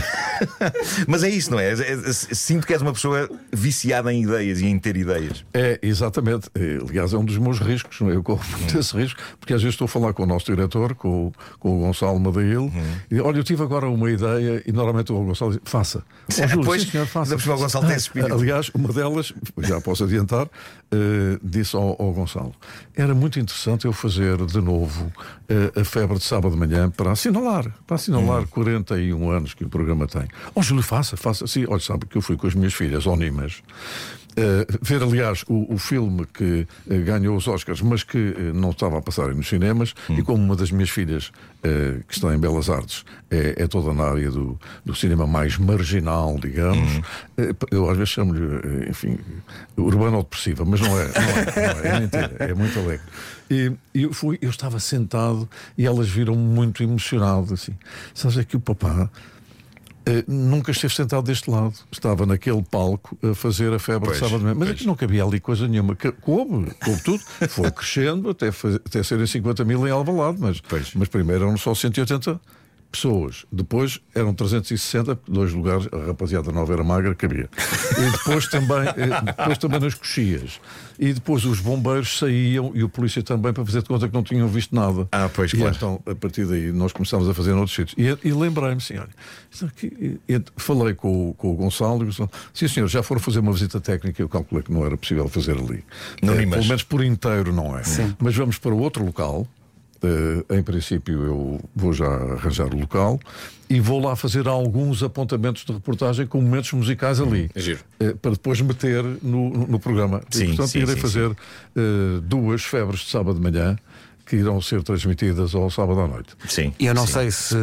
mas 1.06 1.22
é 1.22 1.28
isso, 1.30 1.50
não 1.50 1.58
é? 1.60 1.72
É- 1.72 1.92
é- 1.92 2.12
Sinto 2.12 2.66
que 2.66 2.72
és 2.72 2.82
uma 2.82 2.92
pessoa 2.92 3.28
viciada 3.52 4.12
em 4.12 4.22
ideias 4.22 4.60
e 4.60 4.66
em 4.66 4.78
ter 4.78 4.96
ideias. 4.96 5.44
É, 5.52 5.78
exatamente. 5.82 6.48
É, 6.54 6.78
Aliás, 6.88 7.12
é 7.12 7.16
um 7.18 7.24
dos 7.24 7.38
meus 7.38 7.58
riscos. 7.58 8.00
é? 8.02 8.14
Eu 8.14 8.22
corro 8.22 8.42
muito 8.58 8.78
esse 8.78 8.96
risco, 8.96 9.20
porque 9.40 9.52
às 9.54 9.62
vezes 9.62 9.74
estou 9.74 9.86
a 9.86 9.88
falar 9.88 10.12
com 10.12 10.22
o 10.22 10.26
nosso 10.26 10.46
diretor, 10.46 10.94
com, 10.94 11.26
o- 11.28 11.32
com 11.58 11.76
o 11.76 11.80
Gonçalo 11.80 12.18
Madail, 12.20 12.62
Uhum. 12.62 12.72
e 13.10 13.20
olha, 13.20 13.38
eu 13.38 13.44
tive 13.44 13.62
agora 13.62 13.86
uma 13.88 14.10
ideia, 14.10 14.62
e 14.66 14.72
normalmente 14.72 15.12
o 15.12 15.24
Gonçalo 15.24 15.52
diz: 15.52 15.60
faça. 15.64 16.02
Ó, 16.42 16.46
Júlio, 16.46 16.64
Pois, 16.64 16.82
sim, 16.82 16.90
senhor, 16.90 17.06
faça. 17.06 17.34
o 17.36 17.38
Gonçalo 17.56 17.86
tem 17.86 17.96
esse 17.96 18.06
espírito. 18.06 18.34
Aliás, 18.34 18.70
uma 18.74 18.92
delas, 18.92 19.32
já 19.58 19.80
posso 19.80 20.04
adiantar, 20.04 20.48
eh, 20.90 21.38
disse 21.42 21.76
ao, 21.76 22.00
ao 22.00 22.12
Gonçalo: 22.12 22.54
era 22.96 23.14
muito 23.14 23.38
interessante 23.38 23.84
eu 23.84 23.92
fazer 23.92 24.44
de 24.46 24.60
novo 24.60 25.12
eh, 25.48 25.80
a 25.80 25.84
febre 25.84 26.18
de 26.18 26.24
sábado 26.24 26.52
de 26.52 26.58
manhã 26.58 26.90
para 26.90 27.12
assinalar, 27.12 27.72
para 27.86 27.96
assinalar 27.96 28.42
Hum. 28.42 28.46
41 28.50 29.30
anos 29.30 29.54
que 29.54 29.64
o 29.64 29.68
programa 29.68 30.06
tem. 30.06 30.26
Ó, 30.54 30.62
Júlio, 30.62 30.82
faça, 30.82 31.16
faça. 31.16 31.46
Sim, 31.46 31.66
olha, 31.68 31.80
sabe 31.80 32.06
que 32.06 32.16
eu 32.16 32.22
fui 32.22 32.36
com 32.36 32.46
as 32.46 32.54
minhas 32.54 32.74
filhas, 32.74 33.06
Onimas. 33.06 33.62
Uh, 34.38 34.78
ver, 34.80 35.02
aliás, 35.02 35.44
o, 35.48 35.74
o 35.74 35.78
filme 35.78 36.24
que 36.26 36.64
uh, 36.86 37.04
ganhou 37.04 37.36
os 37.36 37.48
Oscars, 37.48 37.82
mas 37.82 38.04
que 38.04 38.16
uh, 38.16 38.54
não 38.54 38.70
estava 38.70 38.98
a 38.98 39.02
passar 39.02 39.34
nos 39.34 39.48
cinemas, 39.48 39.94
e 40.08 40.22
como 40.22 40.40
uma 40.40 40.54
das 40.54 40.70
minhas 40.70 40.90
filhas, 40.90 41.32
que 42.06 42.14
está 42.14 42.32
em 42.32 42.38
Belas 42.38 42.70
Artes, 42.70 43.04
é, 43.28 43.64
é 43.64 43.66
toda 43.66 43.92
na 43.92 44.04
área 44.04 44.30
do, 44.30 44.56
do 44.84 44.94
cinema 44.94 45.26
mais 45.26 45.58
marginal, 45.58 46.38
digamos, 46.38 46.98
uh, 46.98 47.66
eu 47.72 47.90
às 47.90 47.96
vezes 47.96 48.10
chamo-lhe, 48.10 48.88
enfim, 48.88 49.18
urbano-depressiva, 49.76 50.64
mas 50.64 50.80
não 50.80 50.98
é, 50.98 51.08
não 51.08 51.22
é, 51.22 51.74
não 51.74 51.80
é, 51.80 51.88
é 51.88 52.00
mentira, 52.00 52.36
é 52.38 52.54
muito 52.54 52.78
alegre. 52.78 53.06
E, 53.50 53.72
e 53.92 54.02
eu, 54.02 54.12
fui, 54.12 54.38
eu 54.40 54.50
estava 54.50 54.78
sentado 54.78 55.48
e 55.76 55.84
elas 55.84 56.08
viram-me 56.08 56.42
muito 56.42 56.82
emocionado, 56.82 57.54
assim. 57.54 57.74
Sabes, 58.14 58.38
é 58.38 58.44
que 58.44 58.56
o 58.56 58.60
papá. 58.60 59.10
Uh, 60.08 60.24
nunca 60.26 60.70
esteve 60.70 60.94
sentado 60.94 61.24
deste 61.24 61.50
lado. 61.50 61.74
Estava 61.92 62.24
naquele 62.24 62.62
palco 62.62 63.18
a 63.22 63.34
fazer 63.34 63.72
a 63.72 63.78
febre 63.78 64.08
Pois, 64.08 64.18
de 64.18 64.24
sábado 64.24 64.38
de 64.38 64.44
manhã. 64.44 64.54
Mas 64.54 64.68
pois. 64.68 64.78
aqui 64.78 64.86
não 64.86 64.94
cabia 64.94 65.24
ali 65.24 65.38
coisa 65.38 65.68
nenhuma. 65.68 65.94
Coube, 65.96 66.70
coube 66.82 67.02
tudo. 67.02 67.22
Foi 67.48 67.70
crescendo 67.70 68.30
até, 68.30 68.48
até 68.48 69.02
serem 69.02 69.26
50 69.26 69.64
mil 69.64 69.86
em 69.86 69.90
Alvalade. 69.90 70.38
Mas, 70.40 70.60
Pois. 70.60 70.94
mas 70.94 71.08
primeiro 71.08 71.44
eram 71.44 71.56
só 71.56 71.74
180 71.74 72.40
pessoas. 72.90 73.44
Depois 73.52 74.00
eram 74.14 74.32
360, 74.34 75.16
porque 75.16 75.30
dois 75.32 75.52
lugares, 75.52 75.88
a 75.92 76.06
rapaziada 76.06 76.50
nova 76.50 76.72
era 76.72 76.82
magra, 76.82 77.14
cabia. 77.14 77.48
E 77.98 78.10
depois 78.12 78.48
também, 78.48 78.78
eh, 78.88 79.22
depois 79.36 79.58
também 79.58 79.80
nas 79.80 79.94
coxias. 79.94 80.60
E 80.98 81.12
depois 81.12 81.44
os 81.44 81.60
bombeiros 81.60 82.18
saíam 82.18 82.72
e 82.74 82.82
o 82.82 82.88
polícia 82.88 83.22
também 83.22 83.52
para 83.52 83.64
fazer 83.64 83.82
de 83.82 83.88
conta 83.88 84.08
que 84.08 84.14
não 84.14 84.22
tinham 84.22 84.48
visto 84.48 84.74
nada. 84.74 85.06
Ah, 85.12 85.28
pois, 85.32 85.52
e 85.52 85.56
claro. 85.56 85.74
então, 85.76 86.02
a 86.06 86.14
partir 86.14 86.44
daí, 86.46 86.72
nós 86.72 86.92
começámos 86.92 87.28
a 87.28 87.34
fazer 87.34 87.52
noutros 87.54 87.76
sítios. 87.76 87.94
E, 87.96 88.28
e 88.28 88.32
lembrei-me, 88.32 88.76
assim, 88.78 88.94
olha, 88.98 90.42
falei 90.56 90.94
com, 90.94 91.30
o- 91.30 91.34
com 91.34 91.52
o 91.52 91.54
Gonçalo 91.54 92.00
e 92.00 92.02
o 92.02 92.06
Gonçalo, 92.06 92.30
sim 92.52 92.66
senhor, 92.68 92.88
já 92.88 93.02
foram 93.02 93.20
fazer 93.20 93.38
uma 93.40 93.52
visita 93.52 93.80
técnica, 93.80 94.20
eu 94.20 94.28
calculei 94.28 94.62
que 94.64 94.72
não 94.72 94.84
era 94.84 94.96
possível 94.96 95.28
fazer 95.28 95.52
ali. 95.56 95.84
Eh, 96.22 96.26
Nimas. 96.26 96.50
pelo 96.58 96.66
menos 96.68 96.82
por 96.82 97.04
inteiro 97.04 97.52
não 97.52 97.78
é. 97.78 97.82
Mas 98.18 98.34
vamos 98.34 98.58
para 98.58 98.74
outro 98.74 99.04
local. 99.04 99.46
Eh, 100.02 100.56
em 100.58 100.62
princípio, 100.62 101.24
eu 101.24 101.60
vou 101.74 101.92
já 101.92 102.06
arranjar 102.06 102.72
o 102.72 102.78
local 102.78 103.18
e 103.68 103.80
vou 103.80 104.00
lá 104.00 104.14
fazer 104.14 104.46
alguns 104.46 105.02
apontamentos 105.02 105.64
de 105.64 105.72
reportagem 105.72 106.24
com 106.26 106.40
momentos 106.40 106.72
musicais 106.72 107.20
ali. 107.20 107.50
Giro. 107.56 107.80
Eh, 107.98 108.14
para 108.22 108.30
depois 108.30 108.60
meter 108.60 109.02
no, 109.22 109.50
no- 109.66 109.78
programa. 109.80 110.22
Sim, 110.30 110.44
e, 110.44 110.46
portanto, 110.48 110.68
sim, 110.68 110.78
irei 110.80 110.94
sim, 110.94 111.00
fazer 111.00 111.30
eh, 111.76 112.20
duas 112.22 112.62
febres 112.62 113.00
de 113.00 113.10
sábado 113.10 113.34
de 113.38 113.42
manhã. 113.42 113.76
Que 114.28 114.36
irão 114.36 114.60
ser 114.60 114.82
transmitidas 114.82 115.54
ao 115.54 115.70
sábado 115.70 116.00
à 116.00 116.06
noite. 116.06 116.30
Sim. 116.46 116.72
E 116.78 116.86
eu 116.86 116.94
não 116.94 117.06
sim. 117.06 117.12
sei 117.14 117.30
se, 117.30 117.56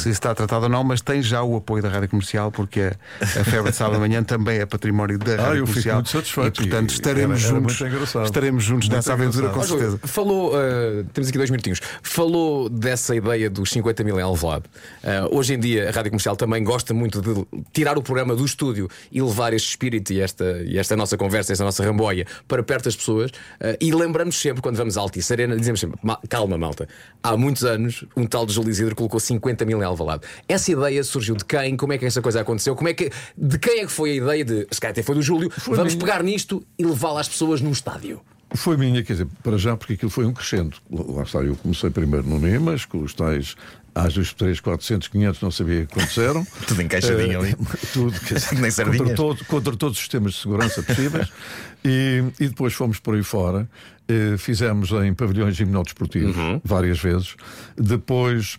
se 0.00 0.10
está 0.10 0.34
tratado 0.34 0.64
ou 0.64 0.68
não, 0.68 0.84
mas 0.84 1.00
tem 1.00 1.22
já 1.22 1.42
o 1.42 1.56
apoio 1.56 1.82
da 1.82 1.88
Rádio 1.88 2.08
Comercial, 2.10 2.52
porque 2.52 2.80
a, 2.80 3.24
a 3.40 3.44
Febre 3.44 3.70
de 3.70 3.76
Sábado 3.76 3.94
de 3.94 4.00
Manhã 4.00 4.22
também 4.22 4.58
é 4.58 4.66
património 4.66 5.18
da 5.18 5.32
Ah, 5.34 5.36
Rádio 5.46 5.60
eu 5.62 5.66
fico 5.66 5.68
Comercial. 5.68 5.94
muito 5.96 6.10
satisfeito 6.10 6.62
E, 6.62 6.68
portanto, 6.68 6.90
estaremos 6.90 7.42
era- 7.44 7.54
era 7.56 7.60
juntos, 7.60 7.80
estaremos 8.26 8.64
juntos 8.64 8.88
Muito 8.88 8.96
nessa 8.96 9.12
aventura, 9.14 9.48
com 9.48 9.62
certeza. 9.62 9.98
Falou, 10.04 10.52
uh, 10.54 11.04
temos 11.12 11.28
aqui 11.28 11.38
dois 11.38 11.50
minutinhos. 11.50 11.80
Falou 12.02 12.68
dessa 12.68 13.14
ideia 13.16 13.48
dos 13.48 13.70
50 13.70 14.04
mil 14.04 14.18
em 14.18 14.22
Alvalade. 14.22 14.64
Uh, 15.02 15.36
hoje 15.36 15.54
em 15.54 15.58
dia, 15.58 15.88
a 15.88 15.92
rádio 15.92 16.10
comercial 16.10 16.36
também 16.36 16.62
gosta 16.62 16.92
muito 16.92 17.20
de 17.22 17.46
tirar 17.72 17.96
o 17.96 18.02
programa 18.02 18.36
do 18.36 18.44
estúdio 18.44 18.88
e 19.10 19.22
levar 19.22 19.52
este 19.54 19.70
espírito 19.70 20.12
e 20.12 20.20
esta, 20.20 20.62
e 20.66 20.78
esta 20.78 20.94
nossa 20.96 21.16
conversa, 21.16 21.52
esta 21.52 21.64
nossa 21.64 21.82
ramboia 21.84 22.26
para 22.46 22.62
perto 22.62 22.84
das 22.84 22.96
pessoas. 22.96 23.30
Uh, 23.30 23.76
e 23.80 23.92
lembramos 23.92 24.36
sempre, 24.38 24.60
quando 24.62 24.76
vamos 24.76 24.98
a 24.98 25.00
Altice 25.00 25.32
Arena, 25.32 25.56
dizemos 25.56 25.80
sempre: 25.80 25.98
"Ma- 26.02 26.18
calma, 26.28 26.58
malta. 26.58 26.88
Há 27.22 27.36
muitos 27.36 27.64
anos, 27.64 28.04
um 28.16 28.26
tal 28.26 28.44
de 28.44 28.52
Júlio 28.52 28.70
Isidro 28.70 28.94
colocou 28.96 29.20
50 29.20 29.64
mil 29.64 29.80
em 29.80 29.84
Alvalade. 29.84 30.22
Essa 30.48 30.72
ideia 30.72 31.02
surgiu 31.04 31.36
de 31.36 31.44
quem? 31.44 31.76
Como 31.76 31.92
é 31.92 31.98
que 31.98 32.04
essa 32.04 32.20
coisa 32.20 32.40
aconteceu? 32.40 32.74
Como 32.74 32.88
é 32.88 32.94
que, 32.94 33.10
de 33.36 33.58
quem 33.58 33.80
é 33.80 33.86
que 33.86 33.92
foi 33.92 34.10
a 34.12 34.14
ideia 34.16 34.44
de. 34.44 34.66
Se 34.70 34.80
calhar 34.80 34.92
até 34.92 35.02
foi 35.02 35.14
do 35.14 35.22
Júlio, 35.22 35.50
vamos 35.66 35.94
minha. 35.94 35.98
pegar 35.98 36.22
nisto 36.22 36.62
e 36.78 36.84
levá-la 36.84 37.20
às 37.20 37.28
pessoas 37.28 37.60
num 37.60 37.70
estádio. 37.72 38.20
Foi 38.54 38.76
minha, 38.76 39.02
quer 39.02 39.14
dizer, 39.14 39.26
para 39.42 39.56
já, 39.56 39.74
porque 39.76 39.94
aquilo 39.94 40.10
foi 40.10 40.26
um 40.26 40.32
crescendo. 40.32 40.76
Lá 40.90 41.22
está, 41.22 41.38
eu 41.38 41.56
comecei 41.56 41.88
primeiro 41.88 42.26
no 42.26 42.38
NEMAS, 42.38 42.84
com 42.84 42.98
os 42.98 43.14
tais 43.14 43.56
às 43.94 44.14
dos 44.14 44.32
3, 44.32 44.58
400, 44.60 45.08
500, 45.08 45.40
não 45.42 45.50
sabia 45.50 45.86
quantos 45.86 46.16
eram. 46.18 46.44
Tudo 46.66 46.82
encaixadinho 46.82 47.32
Eh, 47.44 47.48
ali. 47.48 47.56
Tudo, 47.92 48.18
quer 48.20 48.34
dizer, 48.34 48.52
Nem 48.58 48.62
contra, 48.62 48.70
sardinhas. 48.70 49.14
todo- 49.16 49.44
contra 49.44 49.76
todos 49.76 49.96
os 49.96 49.98
sistemas 50.00 50.32
de 50.34 50.38
segurança 50.40 50.82
possíveis. 50.82 51.28
e, 51.84 52.24
e 52.40 52.48
depois 52.48 52.72
fomos 52.74 52.98
por 52.98 53.14
aí 53.14 53.22
fora. 53.22 53.68
Eh, 54.08 54.36
fizemos 54.38 54.90
em 54.92 55.12
pavilhões 55.14 55.54
gimnodesportivos 55.56 56.34
várias 56.64 56.98
vezes. 57.00 57.34
Depois. 57.76 58.58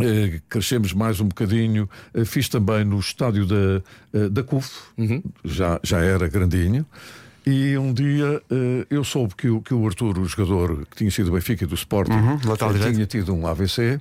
eh, 0.00 0.40
crescemos 0.48 0.92
mais 0.92 1.18
um 1.20 1.26
bocadinho. 1.26 1.88
Eh, 2.14 2.24
fiz 2.24 2.48
também 2.48 2.84
no 2.84 2.98
estádio 3.00 3.46
da, 3.46 3.82
eh, 4.14 4.28
da 4.28 4.42
CUF, 4.44 4.70
já, 5.44 5.80
já 5.82 5.98
era 6.00 6.28
grandinho. 6.28 6.84
E 7.46 7.78
um 7.78 7.94
dia 7.94 8.42
eh, 8.50 8.86
eu 8.90 9.02
soube 9.02 9.34
que 9.34 9.48
o, 9.48 9.60
que 9.62 9.72
o 9.72 9.86
Arthur, 9.86 10.18
o 10.18 10.24
jogador 10.26 10.84
que 10.90 10.96
tinha 10.98 11.10
sido 11.10 11.26
do 11.26 11.32
Benfica 11.32 11.64
e 11.64 11.66
do 11.66 11.74
Sporting, 11.74 12.12
Uhum, 12.12 12.34
eh, 12.34 12.92
tinha 12.92 13.06
tido 13.06 13.34
um 13.34 13.46
AVC. 13.46 13.98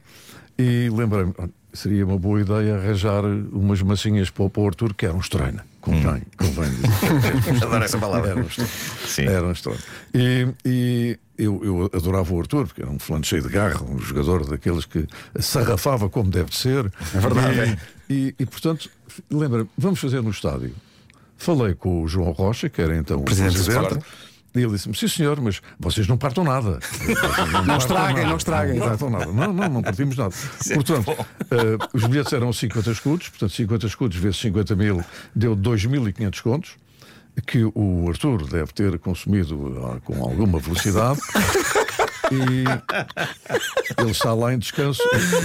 E 0.57 0.89
lembrei-me, 0.89 1.33
"Ah, 1.37 1.47
seria 1.73 2.05
uma 2.05 2.17
boa 2.17 2.41
ideia 2.41 2.75
arranjar 2.75 3.23
umas 3.23 3.81
massinhas 3.81 4.29
para 4.29 4.43
o 4.45 4.49
para 4.49 4.61
o 4.61 4.67
Arthur, 4.67 4.93
que 4.93 5.05
era 5.05 5.15
um 5.15 5.19
estranho. 5.19 5.59
Convém, 5.79 6.23
convém. 6.37 6.69
dizer. 6.71 7.63
Adoro 7.63 7.83
essa 7.83 7.97
palavra. 7.97 8.31
Era 8.31 8.39
um 8.41 8.47
estranho. 8.47 8.69
Sim. 9.05 9.25
Era 9.25 9.45
um 9.45 9.51
estranho. 9.51 9.79
E, 10.13 10.47
e 10.65 11.19
eu, 11.37 11.61
eu 11.63 11.91
adorava 11.93 12.33
o 12.33 12.39
Arthur, 12.39 12.67
porque 12.67 12.81
era 12.81 12.91
um 12.91 12.99
fulano 12.99 13.23
cheio 13.23 13.41
de 13.41 13.49
garra, 13.49 13.83
um 13.83 13.99
jogador 13.99 14.45
daqueles 14.45 14.85
que 14.85 15.07
sarrafava 15.39 16.09
como 16.09 16.29
deve 16.29 16.49
de 16.49 16.57
ser. 16.57 16.91
É 17.13 17.19
verdade. 17.19 17.79
E, 18.09 18.13
e, 18.13 18.35
e, 18.39 18.45
portanto, 18.45 18.89
lembra-me, 19.29 19.69
vamos 19.77 19.99
fazer 19.99 20.21
no 20.21 20.31
estádio. 20.31 20.73
Falei 21.37 21.75
com 21.75 22.01
o 22.01 22.07
João 22.07 22.31
Rocha, 22.31 22.67
que 22.67 22.81
era 22.81 22.97
então 22.97 23.19
o 23.19 23.23
Presidente 23.23 23.59
do 23.59 23.63
presidente. 23.63 24.05
E 24.55 24.59
ele 24.59 24.71
disse-me: 24.71 24.95
Sim, 24.95 25.07
senhor, 25.07 25.39
mas 25.39 25.61
vocês 25.79 26.07
não 26.07 26.17
partam 26.17 26.43
nada. 26.43 26.79
Não 27.65 27.77
estraguem, 27.77 28.25
não 28.25 28.37
estraguem. 28.37 28.79
Não 28.79 28.87
partam 28.87 29.09
nada. 29.09 29.25
Não, 29.27 29.53
não, 29.53 29.69
não 29.69 29.81
partimos 29.83 30.15
nada. 30.15 30.33
Portanto, 30.73 31.11
eh, 31.51 31.87
os 31.93 32.03
bilhetes 32.05 32.33
eram 32.33 32.51
50 32.51 32.91
escudos, 32.91 33.29
portanto, 33.29 33.51
50 33.51 33.85
escudos 33.87 34.17
vezes 34.17 34.37
50 34.37 34.75
mil 34.75 35.03
deu 35.35 35.55
2.500 35.55 36.41
contos. 36.41 36.71
Que 37.45 37.63
o 37.63 38.09
Arthur 38.09 38.47
deve 38.47 38.73
ter 38.73 38.97
consumido 38.97 39.77
ah, 39.85 39.99
com 40.03 40.23
alguma 40.23 40.59
velocidade. 40.59 41.19
E 42.31 44.01
ele 44.01 44.11
está 44.11 44.33
lá 44.33 44.53
em 44.53 44.59
descanso, 44.59 45.01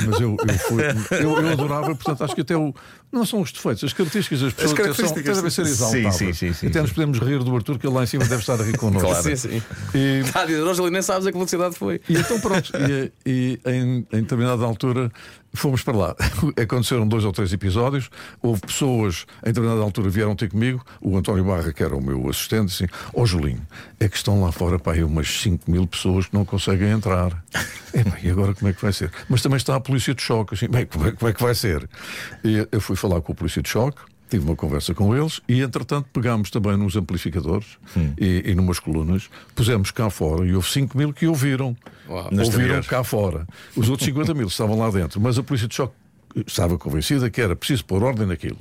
mas 0.07 0.21
eu, 0.21 0.37
eu, 0.47 0.55
fui, 0.59 0.83
eu, 1.21 1.39
eu 1.41 1.49
adorava, 1.53 1.95
portanto, 1.95 2.25
acho 2.25 2.35
que 2.35 2.41
até 2.41 2.57
o. 2.57 2.75
Não 3.11 3.27
são 3.27 3.41
os 3.43 3.53
defeitos, 3.53 3.85
as 3.85 3.93
características 3.93 4.41
das 4.41 4.53
pessoas 4.55 4.71
são- 4.71 4.79
características, 4.85 5.37
devem 5.37 5.51
ser 5.51 5.65
sim, 5.67 5.71
exaltáveis. 5.71 6.15
sim, 6.17 6.33
sim, 6.33 6.53
sim, 6.55 6.67
até 6.69 6.81
nos 6.81 6.93
podemos 6.93 7.19
rir 7.19 7.39
do 7.45 7.55
Arthur, 7.55 7.79
que 7.79 7.87
ele 7.87 7.95
lá 7.95 8.03
em 8.05 8.07
cima 8.07 8.25
deve 8.25 8.41
estar 8.41 8.59
a 8.61 8.65
rir 8.65 8.77
connosco. 8.79 9.07
Claro. 9.09 9.23
Sim, 9.23 9.37
sim. 9.37 9.63
E, 9.95 10.23
dizer, 10.47 10.63
Rogelio, 10.65 10.91
nem 10.91 11.03
sabes 11.03 11.27
a 11.27 11.31
que 11.31 11.37
velocidade 11.37 11.77
foi. 11.77 12.01
e 12.09 12.17
então 12.17 12.41
pronto, 12.41 12.73
e, 12.75 13.13
e 13.27 13.61
em, 13.67 14.07
em 14.13 14.23
determinada 14.23 14.65
altura 14.65 15.13
fomos 15.55 15.83
para 15.83 15.97
lá. 15.97 16.17
Aconteceram 16.61 17.07
dois 17.07 17.25
ou 17.25 17.33
três 17.33 17.53
episódios. 17.53 18.11
Houve 18.41 18.61
pessoas, 18.63 19.27
em 19.43 19.49
determinada 19.49 19.81
altura, 19.81 20.11
vieram 20.11 20.35
ter 20.35 20.49
comigo. 20.49 20.85
O 21.01 21.17
António 21.17 21.45
Barra, 21.45 21.73
que 21.73 21.83
era 21.83 21.97
o 21.97 22.03
meu 22.03 22.29
assistente, 22.29 22.67
disse: 22.67 22.89
Ó 23.15 23.25
Julinho, 23.25 23.67
é 24.01 24.09
que 24.09 24.17
estão 24.17 24.43
lá 24.43 24.53
fora 24.53 24.79
para 24.79 24.95
aí 24.95 25.05
umas 25.05 25.29
5 25.41 25.71
mil 25.71 25.87
pessoas 25.87 26.27
que 26.27 26.35
não 26.35 26.45
conseguem 26.45 26.91
entrar. 26.91 27.43
É, 27.95 28.03
bem, 28.03 28.15
e 28.23 28.31
agora 28.31 28.55
como 28.55 28.71
é 28.71 28.73
que 28.73 28.81
vai 28.81 28.91
ser? 28.91 29.11
Mas 29.29 29.43
também 29.43 29.59
está 29.59 29.77
a 29.77 29.81
polícia 29.81 30.15
de 30.15 30.23
choque. 30.23 30.55
Assim, 30.55 30.67
bem, 30.67 30.87
como 30.87 31.09
é, 31.09 31.13
como 31.13 31.29
é 31.29 31.35
que 31.35 31.43
vai 31.43 31.55
ser? 31.55 31.87
E 32.43 32.67
eu 32.73 32.81
fui 32.81 32.97
falar 32.97 33.21
com 33.21 33.33
a 33.33 33.35
polícia 33.35 33.61
de 33.61 33.69
choque. 33.69 34.01
Tive 34.33 34.47
uma 34.47 34.57
conversa 34.57 34.95
com 34.95 35.15
eles 35.15 35.43
e, 35.47 35.61
entretanto, 35.61 36.09
pegámos 36.11 36.51
também 36.51 36.75
nos 36.75 36.97
amplificadores 36.97 37.77
e, 38.19 38.45
e 38.47 38.55
numas 38.55 38.79
colunas, 38.79 39.29
pusemos 39.55 39.91
cá 39.91 40.09
fora 40.09 40.47
e 40.47 40.55
houve 40.55 40.67
5 40.71 40.97
mil 40.97 41.13
que 41.13 41.27
ouviram. 41.27 41.77
Uau. 42.09 42.31
Ouviram 42.33 42.83
cá 42.83 43.05
fora. 43.05 43.47
Os 43.77 43.91
outros 43.91 44.07
50 44.07 44.33
mil 44.33 44.47
estavam 44.47 44.79
lá 44.79 44.91
dentro, 44.91 45.21
mas 45.21 45.39
a 45.39 45.43
polícia 45.43 45.69
de 45.69 45.75
choque 45.75 45.93
estava 46.47 46.79
convencida 46.79 47.29
que 47.29 47.43
era 47.43 47.55
preciso 47.55 47.85
pôr 47.85 48.03
ordem 48.03 48.27
naquilo. 48.27 48.57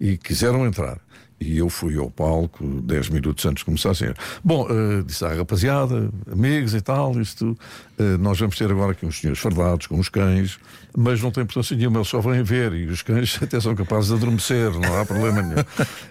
E 0.00 0.16
quiseram 0.16 0.64
entrar. 0.64 1.00
E 1.40 1.58
eu 1.58 1.68
fui 1.68 1.96
ao 1.96 2.08
palco 2.08 2.64
10 2.82 3.08
minutos 3.08 3.44
antes 3.46 3.62
de 3.62 3.64
começar 3.64 3.90
assim. 3.90 4.12
Bom, 4.44 4.68
eh, 4.70 5.02
disse 5.04 5.24
à 5.24 5.34
rapaziada, 5.34 6.08
amigos 6.30 6.72
e 6.72 6.80
tal, 6.80 7.18
isto, 7.20 7.58
eh, 7.98 8.16
nós 8.18 8.38
vamos 8.38 8.56
ter 8.56 8.70
agora 8.70 8.92
aqui 8.92 9.06
uns 9.06 9.18
senhores 9.18 9.40
fardados 9.40 9.86
com 9.88 9.98
os 9.98 10.08
cães, 10.08 10.60
mas 10.96 11.22
não 11.22 11.30
tem 11.30 11.42
importância 11.42 11.76
nenhuma, 11.76 11.98
eles 11.98 12.08
só 12.08 12.20
vêm 12.20 12.42
ver 12.42 12.72
e 12.72 12.86
os 12.86 13.02
cães 13.02 13.38
até 13.42 13.60
são 13.60 13.74
capazes 13.74 14.08
de 14.08 14.14
adormecer, 14.14 14.70
não 14.72 15.00
há 15.00 15.04
problema 15.04 15.42
nenhum. 15.42 15.64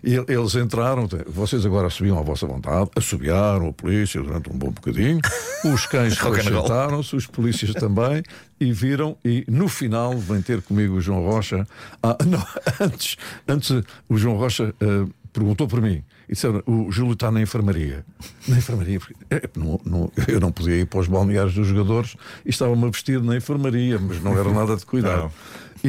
E 0.03 0.15
eles 0.31 0.55
entraram, 0.55 1.07
vocês 1.27 1.65
agora 1.65 1.89
subiam 1.89 2.17
à 2.17 2.21
vossa 2.21 2.45
vontade, 2.45 2.89
assobiaram 2.95 3.69
a 3.69 3.73
polícia 3.73 4.21
durante 4.21 4.49
um 4.49 4.57
bom 4.57 4.71
bocadinho, 4.71 5.19
os 5.65 5.85
cães 5.85 6.17
sentaram-se, 6.43 7.15
os 7.15 7.25
polícias 7.25 7.73
também, 7.73 8.23
e 8.59 8.73
viram, 8.73 9.15
e 9.23 9.45
no 9.47 9.67
final 9.67 10.17
vem 10.17 10.41
ter 10.41 10.61
comigo 10.61 10.95
o 10.95 11.01
João 11.01 11.23
Rocha. 11.23 11.65
Ah, 12.03 12.17
não, 12.25 12.45
antes, 12.79 13.17
antes 13.47 13.71
o 14.09 14.17
João 14.17 14.35
Rocha 14.35 14.73
ah, 14.81 15.07
perguntou 15.33 15.67
por 15.67 15.81
mim. 15.81 16.03
E 16.27 16.33
disseram, 16.33 16.61
o 16.65 16.91
Júlio 16.91 17.13
está 17.13 17.31
na 17.31 17.41
enfermaria. 17.41 18.05
Na 18.47 18.57
enfermaria, 18.57 18.99
porque 18.99 19.15
é, 19.29 19.41
não- 19.55 19.79
não- 19.85 20.11
eu 20.27 20.39
não 20.39 20.51
podia 20.51 20.75
ir 20.75 20.85
para 20.85 20.99
os 20.99 21.07
balneários 21.07 21.53
dos 21.53 21.67
jogadores 21.67 22.15
e 22.45 22.49
estava-me 22.49 22.85
a 22.85 22.89
vestir 22.89 23.21
na 23.21 23.35
enfermaria, 23.35 23.97
mas 23.99 24.21
não 24.21 24.37
era 24.37 24.51
nada 24.51 24.75
de 24.75 24.85
cuidado. 24.85 25.23
Não. 25.23 25.31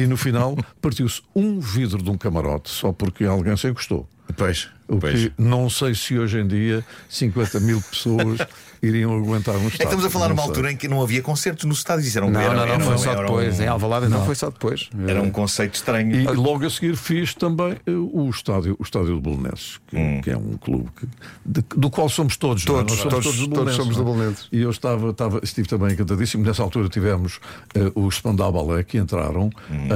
E 0.03 0.07
no 0.07 0.15
final 0.15 0.55
partiu-se 0.81 1.21
um 1.35 1.59
vidro 1.59 2.01
de 2.01 2.09
um 2.09 2.17
camarote 2.17 2.69
só 2.69 2.93
porque 2.93 3.25
alguém 3.25 3.57
se 3.57 3.67
encostou. 3.67 4.07
Pois, 4.37 4.69
O 4.93 4.97
pois. 4.99 5.13
que 5.25 5.31
não 5.37 5.69
sei 5.69 5.95
se 5.95 6.17
hoje 6.17 6.39
em 6.39 6.47
dia 6.47 6.83
50 7.09 7.59
mil 7.61 7.81
pessoas 7.81 8.39
iriam 8.83 9.15
aguentar 9.15 9.55
um 9.55 9.63
É 9.63 9.67
estádio. 9.67 9.83
estamos 9.85 10.05
a 10.05 10.09
falar 10.09 10.27
Não 10.29 10.35
numa 10.35 10.43
altura 10.47 10.71
em 10.71 10.75
que 10.75 10.87
não 10.87 11.01
havia 11.01 11.21
concertos 11.21 11.65
nos 11.65 11.77
estádios. 11.77 12.07
Isso 12.07 12.17
era 12.17 12.25
um, 12.25 12.31
Não, 12.31 12.39
era, 12.41 12.49
não, 12.49 12.65
não, 12.65 12.73
era, 12.73 12.79
foi 12.83 12.95
um- 12.95 12.97
só 12.97 13.15
depois. 13.15 13.59
Um, 13.59 13.63
Em 13.63 13.67
Alvalade 13.67 14.07
não 14.07 14.25
foi 14.25 14.35
só 14.35 14.49
depois. 14.49 14.89
era 15.07 15.21
um 15.21 15.29
conceito 15.29 15.75
estranho. 15.75 16.15
E 16.15 16.25
logo 16.27 16.65
a 16.65 16.69
seguir 16.69 16.95
fiz 16.97 17.33
também 17.35 17.73
eh, 17.85 17.91
o 17.91 18.29
estádio, 18.29 18.75
o 18.79 18.83
estádio 18.83 19.15
de 19.15 19.21
Belenenses, 19.21 19.79
que, 19.87 20.21
que 20.23 20.31
é 20.31 20.37
um 20.37 20.57
clube 20.57 20.89
que- 20.99 21.07
de- 21.45 21.63
do 21.77 21.89
qual 21.89 22.09
somos 22.09 22.35
todos. 22.37 22.65
não 22.65 22.75
é? 22.75 22.83
Todos, 22.83 22.91
Nós 22.91 22.99
somos 23.13 23.25
todos, 23.25 23.47
todos, 23.47 23.75
somos 23.75 23.95
não 23.97 24.03
é? 24.03 24.05
de 24.05 24.11
Belenenses. 24.17 24.47
E 24.51 24.61
eu 24.61 24.69
estava, 24.71 25.11
estava, 25.11 25.39
estive 25.43 25.67
também 25.67 25.93
encantadíssimo. 25.93 26.43
Nessa 26.43 26.63
altura 26.63 26.89
tivemos 26.89 27.39
eh, 27.75 27.91
os 27.95 28.15
Spandau 28.15 28.51
Ballet 28.51 28.83
que 28.83 28.97
entraram 28.97 29.49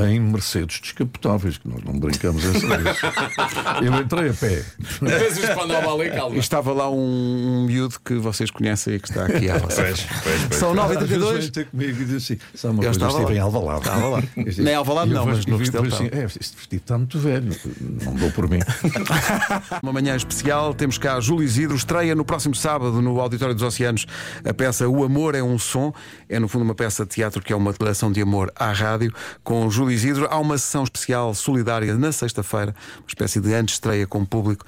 em 0.08 0.20
Mercedes 0.20 0.80
descapotáveis, 0.80 1.58
que 1.58 1.68
nós 1.68 1.84
não 1.84 2.00
brincamos 2.00 2.44
em 2.46 2.60
serviço. 2.60 3.06
eu 3.84 3.94
entrei 4.02 4.30
a 4.30 4.34
pé. 4.34 4.64
E 6.06 6.10
calma. 6.12 6.38
estava 6.38 6.74
lá 6.74 6.90
um, 6.90 6.96
um 6.98 7.66
miúdo 7.66 7.96
que 8.04 8.16
vocês 8.16 8.50
conhecem 8.52 8.96
e 8.96 9.00
que 9.00 9.10
está 9.10 9.26
aqui 9.26 9.50
à 9.50 9.58
vossa 9.58 9.82
Pois, 9.82 10.00
frente. 10.02 10.22
pois, 10.24 10.42
pois, 10.48 10.56
São 10.60 10.76
pois. 10.76 10.90
9 10.90 10.94
Às 10.98 11.10
vezes 11.10 11.10
vem 11.10 11.20
32 11.20 11.50
ter 11.52 11.66
comigo 11.68 12.02
e 12.02 12.06
diz 12.06 12.16
assim: 12.24 12.38
uma 12.64 12.72
Eu 12.72 12.76
coisa, 12.76 12.92
estava 12.92 13.12
estive 13.12 13.32
lá. 13.32 13.36
em 13.36 13.40
Alvalade. 13.40 13.80
Estava 13.80 14.08
lá. 14.08 14.24
Disse, 14.46 14.62
Nem 14.62 14.76
Alvalade 14.76 15.10
e 15.10 15.14
eu 15.14 15.18
não, 15.18 15.26
mas 15.26 15.46
no 15.46 15.58
depois 15.58 15.94
assim, 15.94 16.10
é, 16.12 16.24
este 16.26 16.56
vestido 16.56 16.82
está 16.82 16.98
muito 16.98 17.20
velho, 17.20 17.56
não 18.04 18.14
dou 18.16 18.32
por 18.32 18.50
mim. 18.50 18.60
Uma 19.82 19.94
manhã 19.94 20.16
especial, 20.16 20.74
temos 20.74 20.98
cá 20.98 21.20
Júlio 21.20 21.44
Isidro, 21.44 21.76
estreia 21.76 22.16
no 22.16 22.26
próximo 22.26 22.56
sábado 22.56 23.02
no 23.02 23.20
Auditório 23.20 23.54
dos 23.54 23.64
Oceanos 23.64 24.06
a 24.48 24.54
peça 24.54 24.88
O 24.88 25.04
Amor 25.04 25.36
é 25.36 25.44
um 25.44 25.58
Som. 25.58 25.94
É 26.30 26.40
no 26.40 26.48
fundo 26.48 26.64
uma 26.64 26.76
peça 26.76 27.04
de 27.06 27.12
teatro 27.12 27.42
que 27.42 27.54
é 27.54 27.56
uma 27.56 27.72
declaração 27.72 28.12
de 28.12 28.22
amor 28.22 28.52
à 28.56 28.72
rádio. 28.72 29.14
Com 29.44 29.70
Júlio 29.70 29.92
Isidro, 29.94 30.28
há 30.30 30.38
uma 30.40 30.58
sessão 30.58 30.84
especial 30.84 31.34
solidária 31.34 31.94
na 31.96 32.12
sexta-feira, 32.12 32.76
uma 33.00 33.08
espécie 33.08 33.40
de 33.40 33.54
antes-estreia 33.54 34.06
com 34.08 34.22
o 34.22 34.26
público 34.26 34.66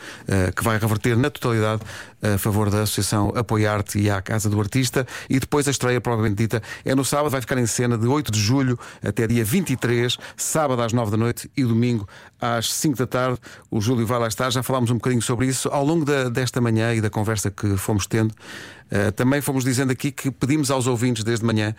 que 0.55 0.63
vai 0.63 0.77
reverter 0.77 1.15
na 1.17 1.29
totalidade 1.29 1.81
a 2.21 2.37
favor 2.37 2.69
da 2.69 2.81
Associação 2.81 3.31
Apoiar-te 3.35 3.99
e 3.99 4.09
à 4.09 4.21
Casa 4.21 4.49
do 4.49 4.59
Artista. 4.59 5.05
E 5.29 5.39
depois 5.39 5.67
a 5.67 5.71
estreia, 5.71 6.01
provavelmente 6.01 6.37
dita, 6.37 6.61
é 6.83 6.95
no 6.95 7.05
sábado, 7.05 7.29
vai 7.31 7.41
ficar 7.41 7.57
em 7.57 7.65
cena 7.67 7.97
de 7.97 8.07
8 8.07 8.31
de 8.31 8.39
julho 8.39 8.77
até 9.05 9.27
dia 9.27 9.43
23, 9.45 10.17
sábado 10.35 10.81
às 10.81 10.93
9 10.93 11.11
da 11.11 11.17
noite 11.17 11.49
e 11.55 11.63
domingo 11.63 12.07
às 12.41 12.71
5 12.73 12.97
da 12.97 13.07
tarde. 13.07 13.39
O 13.69 13.79
Júlio 13.79 14.05
vai 14.05 14.19
lá 14.19 14.27
estar, 14.27 14.49
já 14.49 14.63
falámos 14.63 14.89
um 14.91 14.95
bocadinho 14.95 15.21
sobre 15.21 15.45
isso. 15.47 15.69
Ao 15.69 15.85
longo 15.85 16.05
da- 16.05 16.29
desta 16.29 16.59
manhã 16.59 16.93
e 16.93 17.01
da 17.01 17.09
conversa 17.09 17.51
que 17.51 17.77
fomos 17.77 18.07
tendo, 18.07 18.33
Uh, 18.91 19.11
também 19.11 19.41
fomos 19.41 19.63
dizendo 19.63 19.91
aqui 19.91 20.11
que 20.11 20.31
pedimos 20.31 20.71
aos 20.71 20.87
ouvintes 20.87 21.23
desde 21.23 21.45
manhã 21.45 21.75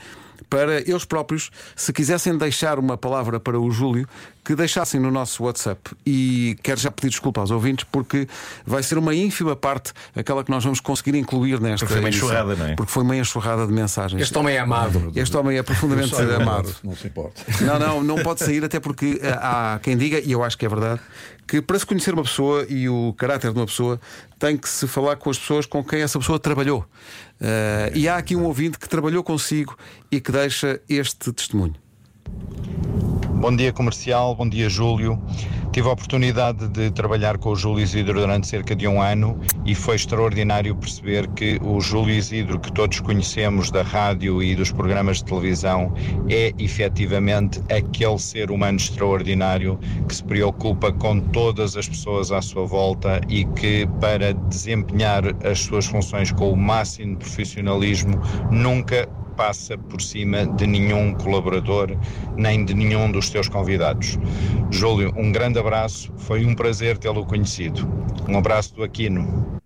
para 0.49 0.81
eles 0.81 1.05
próprios, 1.05 1.51
se 1.77 1.93
quisessem 1.93 2.37
deixar 2.37 2.79
uma 2.79 2.97
palavra 2.97 3.39
para 3.41 3.59
o 3.59 3.71
Júlio, 3.71 4.09
que 4.45 4.55
deixassem 4.55 4.99
no 4.99 5.11
nosso 5.11 5.45
WhatsApp. 5.45 5.91
E 6.07 6.57
quero 6.63 6.81
já 6.81 6.91
pedir 6.91 7.11
desculpa 7.11 7.41
aos 7.41 7.51
ouvintes, 7.51 7.85
porque 7.91 8.27
vai 8.65 8.83
ser 8.83 8.97
uma 8.97 9.15
ínfima 9.15 9.55
parte 9.55 9.93
aquela 10.17 10.43
que 10.43 10.51
nós 10.51 10.65
vamos 10.65 10.81
conseguir 10.81 11.17
incluir 11.17 11.61
nesta. 11.61 11.85
Porque 11.85 11.93
foi 11.95 12.01
uma 12.01 12.09
enxurrada, 12.09 12.57
não 12.57 12.67
é? 12.67 12.75
Porque 12.75 12.93
foi 12.93 13.03
uma 13.03 13.17
enxurrada 13.17 13.67
de 13.67 13.73
mensagens. 13.73 14.23
Este 14.23 14.39
homem 14.39 14.57
é 14.57 14.61
amado. 14.61 15.13
Este 15.15 15.37
homem 15.37 15.59
é 15.59 15.63
profundamente 15.63 16.15
amado. 16.15 16.75
Não 16.83 16.97
se 16.97 17.09
importa. 17.09 17.43
Não, 17.61 17.79
não, 17.79 18.03
não 18.03 18.17
pode 18.23 18.41
sair, 18.41 18.65
até 18.65 18.81
porque 18.81 19.21
eh, 19.23 19.31
há 19.31 19.79
quem 19.83 19.97
diga, 19.97 20.19
e 20.21 20.33
eu 20.33 20.43
acho 20.43 20.57
que 20.57 20.65
é 20.65 20.69
verdade, 20.69 21.01
que 21.49 21.63
para 21.63 21.79
se 21.79 21.87
conhecer 21.87 22.13
uma 22.13 22.23
pessoa 22.23 22.67
e 22.69 22.91
o 22.91 23.15
caráter 23.17 23.51
de 23.53 23.59
uma 23.59 23.65
pessoa, 23.65 23.99
tem 24.39 24.55
que 24.55 24.69
se 24.69 24.87
falar 24.87 25.17
com 25.17 25.31
as 25.31 25.39
pessoas 25.39 25.65
com 25.65 25.83
quem 25.83 26.03
essa 26.03 26.19
pessoa 26.19 26.39
trabalhou. 26.39 26.85
Eh, 27.41 27.93
e 27.95 28.09
há 28.09 28.19
aqui 28.19 28.37
um 28.37 28.45
ouvinte 28.45 28.79
que 28.79 28.87
trabalhou 28.87 29.25
consigo 29.25 29.75
e 30.13 30.21
que 30.21 30.31
deixa 30.31 30.79
este 30.87 31.33
testemunho. 31.33 31.75
Bom 33.39 33.55
dia 33.55 33.73
comercial, 33.73 34.35
bom 34.35 34.49
dia 34.49 34.69
Júlio. 34.69 35.17
Tive 35.71 35.89
a 35.89 35.93
oportunidade 35.93 36.67
de 36.67 36.91
trabalhar 36.91 37.39
com 37.39 37.51
o 37.51 37.55
Júlio 37.55 37.85
Isidro 37.85 38.15
durante 38.15 38.49
cerca 38.49 38.75
de 38.75 38.89
um 38.89 39.01
ano 39.01 39.39
e 39.65 39.77
foi 39.77 39.95
extraordinário 39.95 40.75
perceber 40.75 41.29
que 41.29 41.57
o 41.63 41.81
Júlio 41.81 42.13
Isidro 42.13 42.59
que 42.59 42.73
todos 42.73 42.99
conhecemos 42.99 43.71
da 43.71 43.83
rádio 43.83 44.43
e 44.43 44.57
dos 44.57 44.73
programas 44.73 45.19
de 45.19 45.27
televisão 45.27 45.95
é 46.29 46.53
efetivamente 46.59 47.63
aquele 47.71 48.19
ser 48.19 48.51
humano 48.51 48.77
extraordinário 48.77 49.79
que 50.09 50.17
se 50.17 50.25
preocupa 50.25 50.91
com 50.91 51.21
todas 51.21 51.77
as 51.77 51.89
pessoas 51.89 52.33
à 52.33 52.43
sua 52.43 52.67
volta 52.67 53.21
e 53.29 53.45
que 53.45 53.87
para 54.01 54.35
desempenhar 54.35 55.23
as 55.49 55.61
suas 55.61 55.87
funções 55.87 56.33
com 56.33 56.51
o 56.51 56.57
máximo 56.57 57.13
de 57.13 57.19
profissionalismo 57.19 58.21
nunca 58.51 59.09
passa 59.39 59.79
por 59.79 60.03
cima 60.03 60.45
de 60.45 60.67
nenhum 60.67 61.15
colaborador 61.15 61.97
nem 62.37 62.65
de 62.65 62.75
nenhum 62.75 63.11
dos 63.13 63.31
teus 63.31 63.49
convidados. 63.49 64.19
Júlio, 64.69 65.15
um 65.17 65.31
grande 65.31 65.61
abraço, 65.61 66.13
foi 66.19 66.45
um 66.45 66.57
prazer 66.57 66.99
tê-lo 66.99 67.25
conhecido. 67.25 67.89
Um 68.29 68.37
abraço 68.37 68.75
do 68.75 68.83
Aquino. 68.83 69.58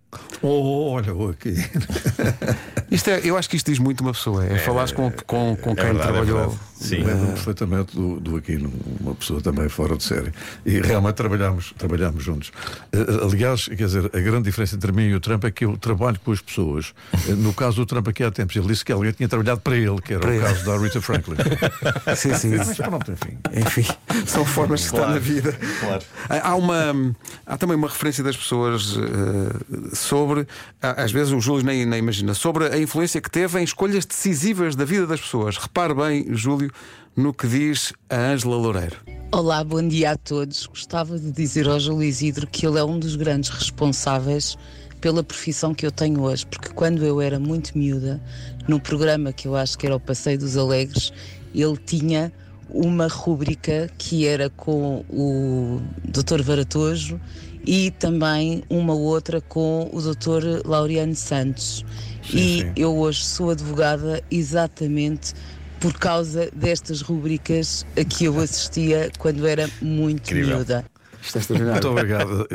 Oh, 0.43 0.91
olha, 0.91 1.13
oh, 1.15 1.29
aqui. 1.29 1.55
Isto 2.91 3.09
é, 3.09 3.21
eu 3.23 3.35
acho 3.37 3.49
que 3.49 3.55
isto 3.55 3.71
diz 3.71 3.79
muito 3.79 4.01
uma 4.01 4.11
pessoa, 4.11 4.45
é, 4.45 4.59
falares 4.59 4.91
com, 4.91 5.09
com, 5.25 5.55
com 5.55 5.75
quem 5.75 5.83
verdade, 5.85 6.09
é 6.09 6.11
trabalhou. 6.11 6.59
Sim. 6.75 6.97
Lembro-me 6.97 7.31
perfeitamente 7.33 7.95
do, 7.95 8.19
do 8.19 8.35
Aquino, 8.35 8.71
uma 8.99 9.15
pessoa 9.15 9.41
também 9.41 9.67
fora 9.69 9.95
de 9.95 10.03
série. 10.03 10.31
E 10.63 10.79
realmente 10.79 11.15
trabalhámos, 11.15 11.73
trabalhámos 11.75 12.23
juntos. 12.23 12.51
Eh, 12.91 12.99
Aliás, 13.23 13.65
quer 13.67 13.75
dizer, 13.85 14.05
a 14.13 14.19
grande 14.19 14.43
diferença 14.43 14.75
entre 14.75 14.91
mim 14.91 15.03
e 15.07 15.15
o 15.15 15.19
Trump 15.19 15.43
é 15.45 15.49
que 15.49 15.65
eu 15.65 15.75
trabalho 15.77 16.19
com 16.23 16.31
as 16.33 16.41
pessoas. 16.41 16.93
Eh, 17.27 17.31
No 17.33 17.51
caso 17.53 17.77
do 17.77 17.85
Trump, 17.85 18.07
aqui 18.09 18.21
há 18.23 18.29
tempos, 18.29 18.55
ele 18.55 18.67
disse 18.67 18.83
que 18.85 18.91
alguém 18.91 19.11
tinha 19.13 19.27
trabalhado 19.29 19.61
para 19.61 19.75
ele, 19.77 19.99
que 20.01 20.13
era 20.13 20.19
Para 20.21 20.29
o 20.31 20.33
ele. 20.33 20.43
caso 20.43 20.65
da 20.65 20.77
Rita 20.77 21.01
Franklin. 21.01 21.37
Sim, 22.15 22.33
sim. 22.35 22.57
Mas 22.57 22.77
pronto, 22.77 23.11
enfim. 23.11 23.37
Enfim, 23.55 23.85
são 24.27 24.45
formas 24.45 24.81
de 24.81 24.85
estar 24.87 24.97
Claro, 24.97 25.13
na 25.13 25.19
vida. 25.19 25.57
claro. 25.79 26.03
Há 26.29 26.55
uma 26.55 27.15
há 27.47 27.57
também 27.57 27.75
uma 27.77 27.87
referência 27.87 28.23
das 28.23 28.35
pessoas 28.37 28.97
eh, 28.97 29.95
sobre 29.95 30.32
ah, 30.81 31.03
às 31.03 31.11
vezes 31.11 31.33
o 31.33 31.39
Júlio 31.39 31.65
nem, 31.65 31.85
nem 31.85 31.99
imagina 31.99 32.33
sobre 32.33 32.67
a 32.67 32.77
influência 32.77 33.21
que 33.21 33.29
teve 33.29 33.59
em 33.59 33.63
escolhas 33.63 34.05
decisivas 34.05 34.75
da 34.75 34.85
vida 34.85 35.07
das 35.07 35.21
pessoas. 35.21 35.57
Repare 35.57 35.93
bem, 35.93 36.25
Júlio, 36.35 36.71
no 37.15 37.33
que 37.33 37.47
diz 37.47 37.93
a 38.09 38.17
Ângela 38.17 38.55
Loureiro. 38.55 38.97
Olá, 39.31 39.63
bom 39.63 39.87
dia 39.87 40.11
a 40.11 40.17
todos. 40.17 40.65
Gostava 40.65 41.17
de 41.17 41.31
dizer 41.31 41.67
ao 41.67 41.79
Júlio 41.79 42.03
Isidro 42.03 42.47
que 42.47 42.65
ele 42.65 42.79
é 42.79 42.83
um 42.83 42.99
dos 42.99 43.15
grandes 43.15 43.49
responsáveis 43.49 44.57
pela 45.01 45.23
profissão 45.23 45.73
que 45.73 45.85
eu 45.85 45.91
tenho 45.91 46.21
hoje, 46.21 46.45
porque 46.45 46.69
quando 46.69 47.03
eu 47.03 47.19
era 47.19 47.37
muito 47.37 47.77
miúda, 47.77 48.21
no 48.67 48.79
programa 48.79 49.33
que 49.33 49.47
eu 49.47 49.55
acho 49.55 49.77
que 49.77 49.85
era 49.85 49.95
o 49.95 49.99
Passeio 49.99 50.39
dos 50.39 50.55
Alegres, 50.55 51.11
ele 51.53 51.77
tinha 51.77 52.31
uma 52.69 53.07
rúbrica 53.07 53.89
que 53.97 54.25
era 54.25 54.49
com 54.49 55.03
o 55.09 55.81
Dr. 56.05 56.41
Varatojo 56.41 57.19
e 57.65 57.91
também 57.91 58.63
uma 58.69 58.93
outra 58.93 59.41
com 59.41 59.89
o 59.93 60.01
Dr. 60.01 60.65
Laureano 60.65 61.15
Santos. 61.15 61.85
e 62.29 62.61
sim. 62.61 62.71
eu 62.75 62.97
hoje 62.97 63.23
sou 63.23 63.51
advogada 63.51 64.23
exatamente 64.31 65.33
por 65.79 65.93
causa 65.93 66.49
destas 66.55 67.01
rubricas 67.01 67.85
a 67.97 68.03
que 68.05 68.25
eu 68.25 68.39
assistia 68.39 69.11
quando 69.17 69.45
era 69.45 69.69
muito 69.81 70.31
Incrível. 70.31 70.55
miúda. 70.57 70.85
Isto 71.21 71.37
é 71.37 71.41
extraordinário. 71.41 71.83
Muito 71.83 71.99
obrigado. 71.99 72.47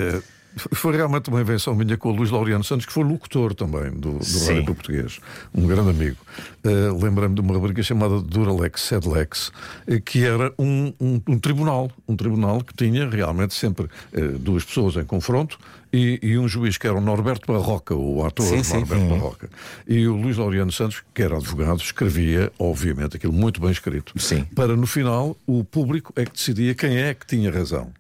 Foi 0.73 0.95
realmente 0.97 1.29
uma 1.31 1.41
invenção 1.41 1.75
minha 1.75 1.97
com 1.97 2.11
o 2.11 2.13
Luís 2.17 2.31
Laureano 2.31 2.65
Santos, 2.65 2.85
que 2.87 2.93
foi 2.93 3.05
locutor 3.05 3.55
também 3.55 3.91
do, 3.93 4.19
do 4.19 4.25
Sim. 4.25 4.55
Rádio 4.57 4.75
Português, 4.75 5.19
um 5.55 5.67
grande 5.67 5.91
amigo. 5.91 6.17
Eh, 6.65 6.69
Lembrei-me 7.03 7.35
de 7.35 7.41
uma 7.41 7.55
rubrica 7.55 7.83
chamada 7.83 8.21
Duralex 8.21 8.81
Sedlex, 8.83 9.53
eh, 9.87 10.01
que 10.01 10.25
era 10.25 10.53
um, 10.59 10.93
um- 11.01 11.21
um 11.29 11.39
tribunal, 11.39 11.91
um 12.09 12.17
tribunal 12.17 12.63
que 12.63 12.75
tinha 12.75 13.09
realmente 13.09 13.55
sempre 13.55 13.87
eh, 14.13 14.21
duas 14.39 14.65
pessoas 14.65 14.97
em 14.97 15.05
confronto 15.05 15.59
e, 15.93 16.19
e 16.23 16.39
um 16.39 16.47
juiz 16.49 16.77
que 16.77 16.87
era 16.87 16.97
o 16.97 17.01
Norberto 17.01 17.51
Barroca, 17.53 17.95
o 17.95 18.25
ator 18.27 18.45
Sim, 18.47 18.63
sim. 18.63 18.75
Norberto 18.79 19.07
Barroca. 19.07 19.49
E 19.87 20.07
o 20.07 20.17
Luís 20.17 20.37
Laureano 20.37 20.71
Santos, 20.73 21.03
que 21.15 21.23
era 21.23 21.37
advogado, 21.37 21.81
escrevia, 21.81 22.53
obviamente, 22.59 23.17
aquilo 23.17 23.33
muito 23.33 23.61
bem 23.61 23.71
escrito. 23.71 24.13
Sim. 24.21 24.45
Para 24.55 24.77
no 24.77 24.87
final 24.87 25.37
o 25.47 25.65
público 25.65 26.13
é 26.17 26.25
que 26.25 26.33
decidia 26.33 26.75
quem 26.75 26.97
é 26.99 27.15
que 27.15 27.27
tinha 27.27 27.51
razão. 27.51 27.91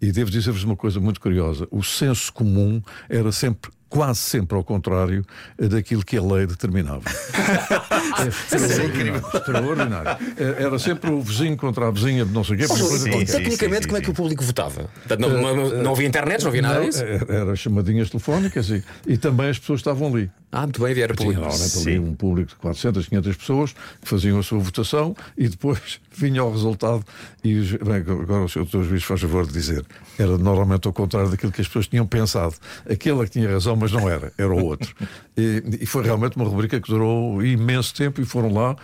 E 0.00 0.12
devo 0.12 0.30
dizer-vos 0.30 0.62
uma 0.64 0.76
coisa 0.76 1.00
muito 1.00 1.20
curiosa: 1.20 1.66
o 1.70 1.82
senso 1.82 2.32
comum 2.32 2.80
era 3.08 3.32
sempre. 3.32 3.70
Quase 3.90 4.18
sempre 4.18 4.54
ao 4.54 4.62
contrário 4.62 5.24
daquilo 5.58 6.04
que 6.04 6.18
a 6.18 6.22
lei 6.22 6.46
determinava. 6.46 7.00
é 8.22 8.28
extraordinário. 8.28 9.22
extraordinário. 9.34 10.26
Eh, 10.36 10.62
Era 10.64 10.78
sempre 10.78 11.10
o 11.10 11.22
vizinho 11.22 11.56
contra 11.56 11.88
a 11.88 11.90
vizinha 11.90 12.26
de 12.26 12.30
não 12.32 12.44
sei 12.44 12.56
o 12.56 12.58
quê. 12.58 12.66
Coisa 12.68 12.98
sim, 12.98 13.10
sim. 13.12 13.24
Tecnicamente, 13.24 13.86
como 13.86 13.96
é 13.98 14.02
que 14.02 14.10
o 14.10 14.12
público 14.12 14.44
votava? 14.44 14.90
Portanto, 15.06 15.20
não, 15.20 15.56
não- 15.56 15.82
não 15.82 15.92
havia 15.92 16.06
internet, 16.06 16.42
não 16.42 16.48
havia 16.50 16.60
nada 16.60 16.80
disso? 16.82 17.02
era, 17.02 17.34
era 17.34 17.56
chamadinhas 17.56 18.10
telefónicas 18.10 18.68
e, 18.68 18.84
e 19.06 19.16
também 19.16 19.48
as 19.48 19.58
pessoas 19.58 19.80
estavam 19.80 20.08
ali. 20.08 20.30
Ah, 20.50 20.62
muito 20.62 20.80
bem, 20.82 20.94
vieram 20.94 21.14
Tinha 21.14 21.26
público. 21.26 21.42
normalmente 21.42 21.74
ali 21.76 21.84
Sim. 21.84 21.98
um 21.98 22.14
público 22.14 22.48
de 22.50 22.56
400, 22.56 23.06
500 23.08 23.36
pessoas 23.36 23.72
que 24.00 24.08
faziam 24.08 24.38
a 24.38 24.42
sua 24.42 24.58
votação 24.58 25.14
e 25.36 25.46
depois 25.46 26.00
vinha 26.16 26.42
o 26.42 26.50
resultado. 26.50 27.04
E 27.44 27.54
os- 27.56 27.72
bem, 27.72 27.96
agora 27.96 28.44
o 28.44 28.48
Sr. 28.48 28.64
Dr. 28.64 28.82
Juiz 28.84 29.04
faz 29.04 29.20
favor 29.20 29.46
de 29.46 29.52
dizer: 29.52 29.84
era 30.18 30.38
normalmente 30.38 30.86
ao 30.86 30.92
contrário 30.94 31.30
daquilo 31.30 31.52
que 31.52 31.60
as 31.60 31.66
pessoas 31.66 31.86
tinham 31.86 32.06
pensado. 32.06 32.54
Aquele 32.90 33.20
é 33.20 33.24
que 33.24 33.30
tinha 33.32 33.50
razão, 33.50 33.76
mas 33.76 33.92
não 33.92 34.08
era, 34.08 34.32
era 34.38 34.50
o 34.52 34.64
outro. 34.64 34.94
e, 35.36 35.62
e 35.82 35.86
foi 35.86 36.02
realmente 36.02 36.36
uma 36.36 36.46
rubrica 36.46 36.80
que 36.80 36.88
durou 36.90 37.42
imenso 37.44 37.94
tempo 37.94 38.20
e 38.20 38.24
foram 38.24 38.50
lá. 38.52 38.74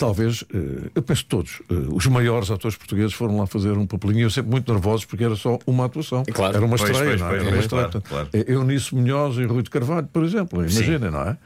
Talvez, 0.00 0.42
eh, 0.54 0.90
eu 0.94 1.02
penso 1.02 1.26
todos, 1.26 1.60
eh, 1.70 1.74
os 1.92 2.06
maiores 2.06 2.50
atores 2.50 2.74
portugueses 2.74 3.12
foram 3.12 3.36
lá 3.36 3.46
fazer 3.46 3.72
um 3.72 3.86
papelinho. 3.86 4.22
Eu 4.22 4.30
sempre 4.30 4.50
muito 4.50 4.72
nervosos 4.72 5.04
porque 5.04 5.22
era 5.22 5.36
só 5.36 5.58
uma 5.66 5.84
atuação. 5.84 6.22
Claro. 6.32 6.56
Era 6.56 6.64
uma 6.64 6.78
Pois, 6.78 6.90
estreia, 6.90 7.10
pois, 7.10 7.20
não 7.20 7.26
é? 7.26 7.30
pois, 7.30 7.40
Era 7.42 7.50
uma 7.50 7.52
pois, 7.52 7.64
estreia. 7.66 7.88
claro, 7.88 8.04
claro. 8.08 8.28
é 8.32 8.52
Eunice 8.52 8.94
Munhoz 8.94 9.36
e 9.36 9.44
Rui 9.44 9.62
de 9.62 9.68
Carvalho, 9.68 10.08
por 10.10 10.24
exemplo, 10.24 10.60
imaginem, 10.60 11.10
não 11.10 11.20
é? 11.20 11.36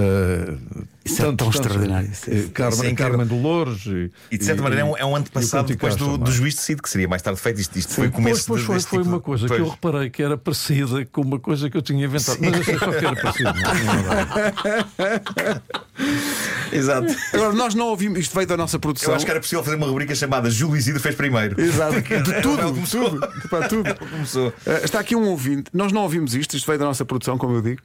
Uh, 0.00 0.86
Isso 1.04 1.22
é 1.26 1.32
tão 1.34 1.50
extraordinário, 1.50 2.08
isso 2.10 2.30
é- 2.30 2.34
eh, 2.38 2.44
Carmen, 2.54 2.74
isso 2.74 2.84
é 2.84 2.90
incrível. 2.90 3.10
Carmen 3.18 3.26
Dolores 3.26 3.84
e, 3.86 4.10
E 4.30 4.38
de 4.38 4.44
certa 4.44 4.62
maneira 4.62 4.82
é 4.82 4.84
um, 4.90 4.96
é 4.96 5.04
um 5.04 5.16
e 5.16 5.20
antepassado 5.20 5.68
depois 5.68 5.96
do, 5.96 6.16
do 6.16 6.30
é? 6.30 6.32
juiz 6.32 6.54
de 6.54 6.60
Cid, 6.60 6.80
que 6.80 6.88
seria 6.88 7.08
mais 7.08 7.20
tarde 7.20 7.40
feito. 7.40 7.60
Isto, 7.60 7.76
isto 7.78 7.94
foi 7.94 8.06
o 8.06 8.12
começo 8.12 8.42
depois 8.42 8.60
de- 8.60 8.66
foi, 8.66 8.78
tipo 9.00 9.08
uma 9.10 9.18
de- 9.18 9.22
coisa 9.24 9.42
que 9.44 9.48
Pois. 9.48 9.60
eu 9.60 9.68
reparei 9.68 10.08
que 10.10 10.22
era 10.22 10.38
parecida 10.38 11.04
com 11.06 11.22
uma 11.22 11.38
coisa 11.40 11.68
que 11.68 11.76
eu 11.76 11.82
tinha 11.82 12.04
inventado. 12.06 12.38
Mas 12.40 12.54
eu 12.56 12.64
sei 12.64 12.78
só 12.78 12.90
que 12.92 13.04
era 13.04 13.16
parecido. 13.16 13.52
Não, 13.52 13.74
não, 13.74 14.02
não. 14.02 15.60
Exato. 16.72 17.14
Agora, 17.32 17.52
nós 17.52 17.74
não 17.74 17.86
ouvimos, 17.88 18.18
isto 18.20 18.34
veio 18.34 18.46
da 18.46 18.56
nossa 18.56 18.78
produção. 18.78 19.10
Eu 19.10 19.16
acho 19.16 19.24
que 19.24 19.30
era 19.30 19.40
possível 19.40 19.64
fazer 19.64 19.76
uma 19.76 19.86
rubrica 19.86 20.14
chamada 20.14 20.48
Júlio 20.50 20.76
Isidro 20.76 21.00
fez 21.00 21.14
primeiro. 21.14 21.60
Exato, 21.60 21.94
de 22.00 22.40
tudo, 22.40 22.72
tudo, 22.88 23.28
para 23.48 23.68
tudo. 23.68 23.94
Começou. 23.96 24.52
Eh, 24.66 24.80
está 24.84 25.00
aqui 25.00 25.16
um 25.16 25.26
ouvinte, 25.28 25.70
nós 25.74 25.90
não 25.92 26.02
ouvimos 26.02 26.34
isto, 26.34 26.56
isto 26.56 26.66
veio 26.66 26.78
da 26.78 26.84
nossa 26.84 27.04
produção, 27.04 27.36
como 27.36 27.54
eu 27.56 27.62
digo. 27.62 27.82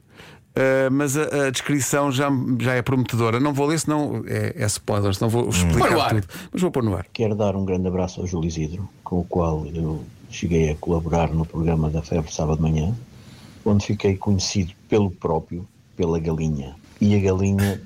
Eh, 0.56 0.88
mas 0.88 1.18
a, 1.18 1.48
a 1.48 1.50
descrição 1.50 2.10
já, 2.10 2.30
já 2.58 2.72
é 2.72 2.80
prometedora. 2.80 3.38
Não 3.38 3.52
vou 3.52 3.66
ler, 3.66 3.78
senão 3.78 4.24
é, 4.26 4.54
é 4.56 4.66
spoiler, 4.66 5.14
senão 5.14 5.28
vou 5.28 5.44
no 5.44 5.50
explicar 5.50 5.98
ar. 5.98 6.14
tudo. 6.14 6.26
Mas 6.50 6.62
vou 6.62 6.70
pôr 6.70 6.82
no 6.82 6.96
ar. 6.96 7.06
Quero 7.12 7.34
dar 7.34 7.54
um 7.54 7.64
grande 7.66 7.86
abraço 7.86 8.22
ao 8.22 8.26
Júlio 8.26 8.48
Isidro, 8.48 8.88
com 9.04 9.20
o 9.20 9.24
qual 9.24 9.66
eu 9.66 10.02
cheguei 10.30 10.70
a 10.70 10.76
colaborar 10.76 11.28
no 11.28 11.44
programa 11.44 11.90
da 11.90 12.00
Febre 12.00 12.32
Sábado 12.32 12.56
de 12.56 12.62
Manhã, 12.62 12.94
onde 13.66 13.84
fiquei 13.84 14.16
conhecido 14.16 14.72
pelo 14.88 15.10
próprio, 15.10 15.68
pela 15.94 16.18
galinha. 16.18 16.74
E 17.02 17.14
a 17.14 17.20
galinha 17.20 17.82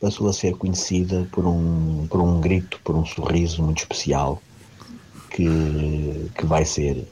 passou 0.00 0.26
a 0.28 0.32
ser 0.32 0.56
conhecida 0.56 1.28
por 1.30 1.46
um, 1.46 2.06
por 2.08 2.22
um 2.22 2.40
grito, 2.40 2.80
por 2.82 2.96
um 2.96 3.04
sorriso 3.04 3.62
muito 3.62 3.80
especial, 3.80 4.42
que, 5.30 6.30
que 6.38 6.46
vai 6.46 6.64
ser. 6.64 7.06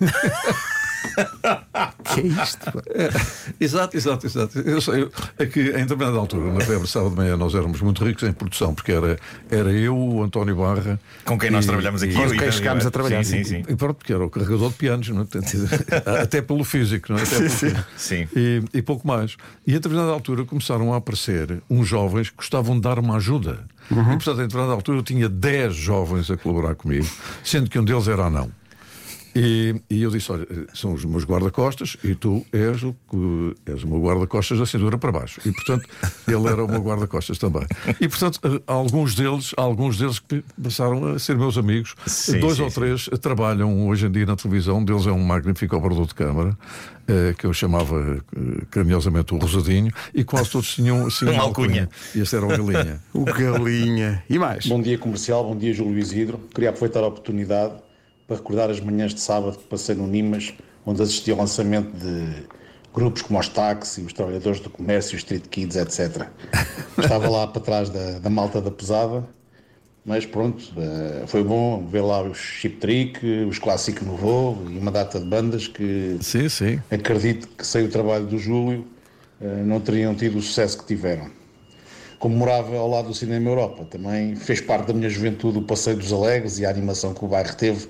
que 2.14 2.20
é 2.20 2.26
isto? 2.26 2.58
pá? 2.72 2.82
Exato, 3.60 3.96
exato, 3.96 4.26
exato. 4.26 4.58
Eu 4.60 4.80
sei, 4.80 5.02
eu, 5.02 5.12
é 5.38 5.46
que 5.46 5.60
em 5.60 5.72
determinada 5.82 6.16
altura, 6.16 6.52
na 6.52 6.60
febre 6.60 6.86
sábado 6.88 7.10
de 7.10 7.16
manhã, 7.16 7.36
nós 7.36 7.54
éramos 7.54 7.80
muito 7.80 8.04
ricos 8.04 8.22
em 8.24 8.32
produção, 8.32 8.74
porque 8.74 8.92
era, 8.92 9.18
era 9.50 9.70
eu, 9.72 9.96
o 9.96 10.22
António 10.22 10.56
Barra. 10.56 10.98
Com 11.24 11.38
quem 11.38 11.50
nós 11.50 11.64
e- 11.64 11.68
trabalhamos 11.68 12.02
aqui. 12.02 12.12
e- 12.12 12.16
Com 12.16 12.28
quem 12.36 12.52
chegámos 12.52 12.86
a 12.86 12.90
trabalhar, 12.90 13.24
Sim, 13.24 13.44
sim, 13.44 13.62
sim. 13.62 13.64
E 13.68 13.76
pronto, 13.76 13.94
porque 13.94 14.12
era 14.12 14.24
o 14.24 14.30
carregador 14.30 14.70
de 14.70 14.76
pianos, 14.76 15.08
não 15.08 15.22
é? 15.22 15.24
Até 16.22 16.42
pelo 16.42 16.64
físico, 16.64 17.12
não 17.12 17.18
é? 17.18 17.22
Até 17.22 17.36
pelo 17.36 17.50
físico. 17.50 17.84
Sim. 17.96 18.28
E, 18.34 18.62
e 18.74 18.82
pouco 18.82 19.06
mais. 19.06 19.36
E 19.66 19.72
a 19.72 19.74
determinada 19.74 20.10
altura 20.12 20.44
começaram 20.44 20.92
a 20.92 20.96
aparecer 20.96 21.62
uns 21.70 21.86
jovens 21.88 22.30
que 22.30 22.36
gostavam 22.36 22.74
de 22.76 22.82
dar 22.82 22.98
uma 22.98 23.16
ajuda. 23.16 23.64
E 23.90 23.94
portanto, 23.94 24.30
a 24.40 24.42
determinada 24.42 24.72
altura 24.72 24.98
eu 24.98 25.02
tinha 25.02 25.28
10 25.28 25.74
jovens 25.74 26.30
a 26.30 26.36
colaborar 26.36 26.74
comigo, 26.74 27.06
sendo 27.42 27.68
que 27.68 27.78
um 27.78 27.84
deles 27.84 28.08
era 28.08 28.24
anão. 28.24 28.50
E, 29.34 29.74
e 29.90 30.02
eu 30.02 30.10
disse: 30.10 30.30
Olha, 30.30 30.46
são 30.74 30.92
os 30.92 31.04
meus 31.04 31.24
guarda-costas 31.24 31.96
e 32.04 32.14
tu 32.14 32.44
és 32.52 32.82
o, 32.84 32.94
que- 33.10 33.54
és 33.72 33.82
o 33.82 33.88
meu 33.88 34.00
guarda-costas 34.00 34.58
da 34.58 34.66
cintura 34.66 34.96
para 34.96 35.10
baixo. 35.10 35.40
E 35.44 35.50
portanto, 35.52 35.88
ele 36.28 36.46
era 36.46 36.64
o 36.64 36.68
meu 36.68 36.80
guarda-costas 36.80 37.36
também. 37.38 37.66
E 38.00 38.08
portanto, 38.08 38.38
eh, 38.44 38.62
alguns 38.66 39.14
deles, 39.14 39.52
alguns 39.56 39.98
deles 39.98 40.18
que 40.20 40.44
passaram 40.62 41.14
a 41.14 41.18
ser 41.18 41.36
meus 41.36 41.58
amigos. 41.58 41.94
Sim, 42.06 42.38
Dois 42.38 42.56
sim, 42.56 42.62
ou 42.62 42.70
sim. 42.70 42.80
três 42.80 43.08
trabalham 43.20 43.88
hoje 43.88 44.06
em 44.06 44.10
dia 44.12 44.24
na 44.26 44.36
televisão. 44.36 44.78
Um 44.78 44.84
deles 44.84 45.06
é 45.06 45.10
um 45.12 45.22
magnífico 45.24 45.74
operador 45.76 46.06
de 46.06 46.14
câmara, 46.14 46.56
eh, 47.08 47.34
que 47.36 47.44
eu 47.46 47.52
chamava 47.52 48.22
eh, 48.36 48.64
carinhosamente 48.70 49.34
o 49.34 49.38
Rosadinho, 49.38 49.92
e 50.14 50.22
quase 50.22 50.50
todos 50.50 50.72
tinham 50.74 51.06
assim, 51.06 51.26
Uma 51.28 51.42
alcunha. 51.42 51.88
E 52.14 52.20
esse 52.20 52.36
era 52.36 52.44
o 52.44 52.48
Galinha. 52.48 53.00
O 53.12 53.24
galinha. 53.24 54.22
E 54.30 54.38
mais? 54.38 54.64
Bom 54.66 54.80
dia 54.80 54.96
comercial, 54.96 55.42
bom 55.44 55.56
dia 55.56 55.72
Júlio 55.74 55.98
Isidro. 55.98 56.38
Queria 56.54 56.70
aproveitar 56.70 57.00
a 57.00 57.06
oportunidade 57.08 57.72
para 58.26 58.36
recordar 58.36 58.70
as 58.70 58.80
manhãs 58.80 59.14
de 59.14 59.20
sábado 59.20 59.58
que 59.58 59.64
passei 59.64 59.94
no 59.94 60.06
Nimas, 60.06 60.54
onde 60.86 61.02
assisti 61.02 61.30
ao 61.30 61.38
lançamento 61.38 61.92
de 61.96 62.46
grupos 62.94 63.22
como 63.22 63.38
os 63.38 63.48
Táxi, 63.48 64.02
os 64.02 64.12
Trabalhadores 64.12 64.60
do 64.60 64.70
Comércio, 64.70 65.16
os 65.16 65.22
Street 65.22 65.46
Kids, 65.48 65.76
etc. 65.76 66.28
Estava 66.96 67.28
lá 67.28 67.46
para 67.46 67.60
trás 67.60 67.90
da, 67.90 68.18
da 68.18 68.30
malta 68.30 68.60
da 68.60 68.70
pesada, 68.70 69.24
mas 70.06 70.24
pronto, 70.24 70.72
eh, 70.76 71.24
foi 71.26 71.42
bom 71.42 71.86
ver 71.86 72.02
lá 72.02 72.22
os 72.22 72.38
Chip 72.38 72.76
Trick, 72.76 73.26
os 73.48 73.58
Clássico 73.58 74.04
Novo 74.04 74.70
e 74.70 74.78
uma 74.78 74.90
data 74.90 75.18
de 75.18 75.26
bandas 75.26 75.66
que 75.66 76.18
Sim, 76.20 76.48
sim. 76.48 76.80
acredito 76.90 77.48
que 77.48 77.66
sem 77.66 77.84
o 77.84 77.88
trabalho 77.88 78.26
do 78.26 78.38
Júlio 78.38 78.86
eh, 79.40 79.62
não 79.64 79.80
teriam 79.80 80.14
tido 80.14 80.38
o 80.38 80.42
sucesso 80.42 80.78
que 80.78 80.84
tiveram. 80.86 81.30
Como 82.18 82.36
morava 82.36 82.76
ao 82.76 82.88
lado 82.88 83.08
do 83.08 83.14
Cinema 83.14 83.50
Europa, 83.50 83.84
também 83.84 84.36
fez 84.36 84.60
parte 84.60 84.88
da 84.88 84.94
minha 84.94 85.10
juventude 85.10 85.58
o 85.58 85.62
Passeio 85.62 85.96
dos 85.96 86.12
Alegres 86.12 86.58
e 86.58 86.66
a 86.66 86.70
animação 86.70 87.12
que 87.12 87.24
o 87.24 87.28
bairro 87.28 87.54
teve 87.56 87.88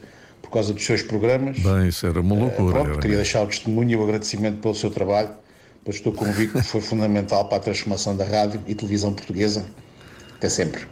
causa 0.54 0.72
dos 0.72 0.84
seus 0.84 1.02
programas. 1.02 1.58
Bem, 1.58 1.88
isso 1.88 2.06
era 2.06 2.20
uma 2.20 2.34
Eh, 2.36 2.38
loucura. 2.40 2.72
Pronto, 2.74 2.90
era 2.92 3.00
queria 3.00 3.16
deixar 3.16 3.42
o 3.42 3.46
testemunho 3.46 3.90
e 3.90 3.96
o 3.96 4.02
agradecimento 4.04 4.58
pelo 4.60 4.74
seu 4.74 4.90
trabalho, 4.90 5.30
pois 5.84 5.96
estou 5.96 6.12
convicto 6.12 6.58
que 6.60 6.66
foi 6.66 6.80
fundamental 6.80 7.46
para 7.46 7.58
a 7.58 7.60
transformação 7.60 8.16
da 8.16 8.24
rádio 8.24 8.60
e 8.66 8.74
televisão 8.74 9.12
portuguesa. 9.12 9.64
Até 10.36 10.48
sempre. 10.48 10.82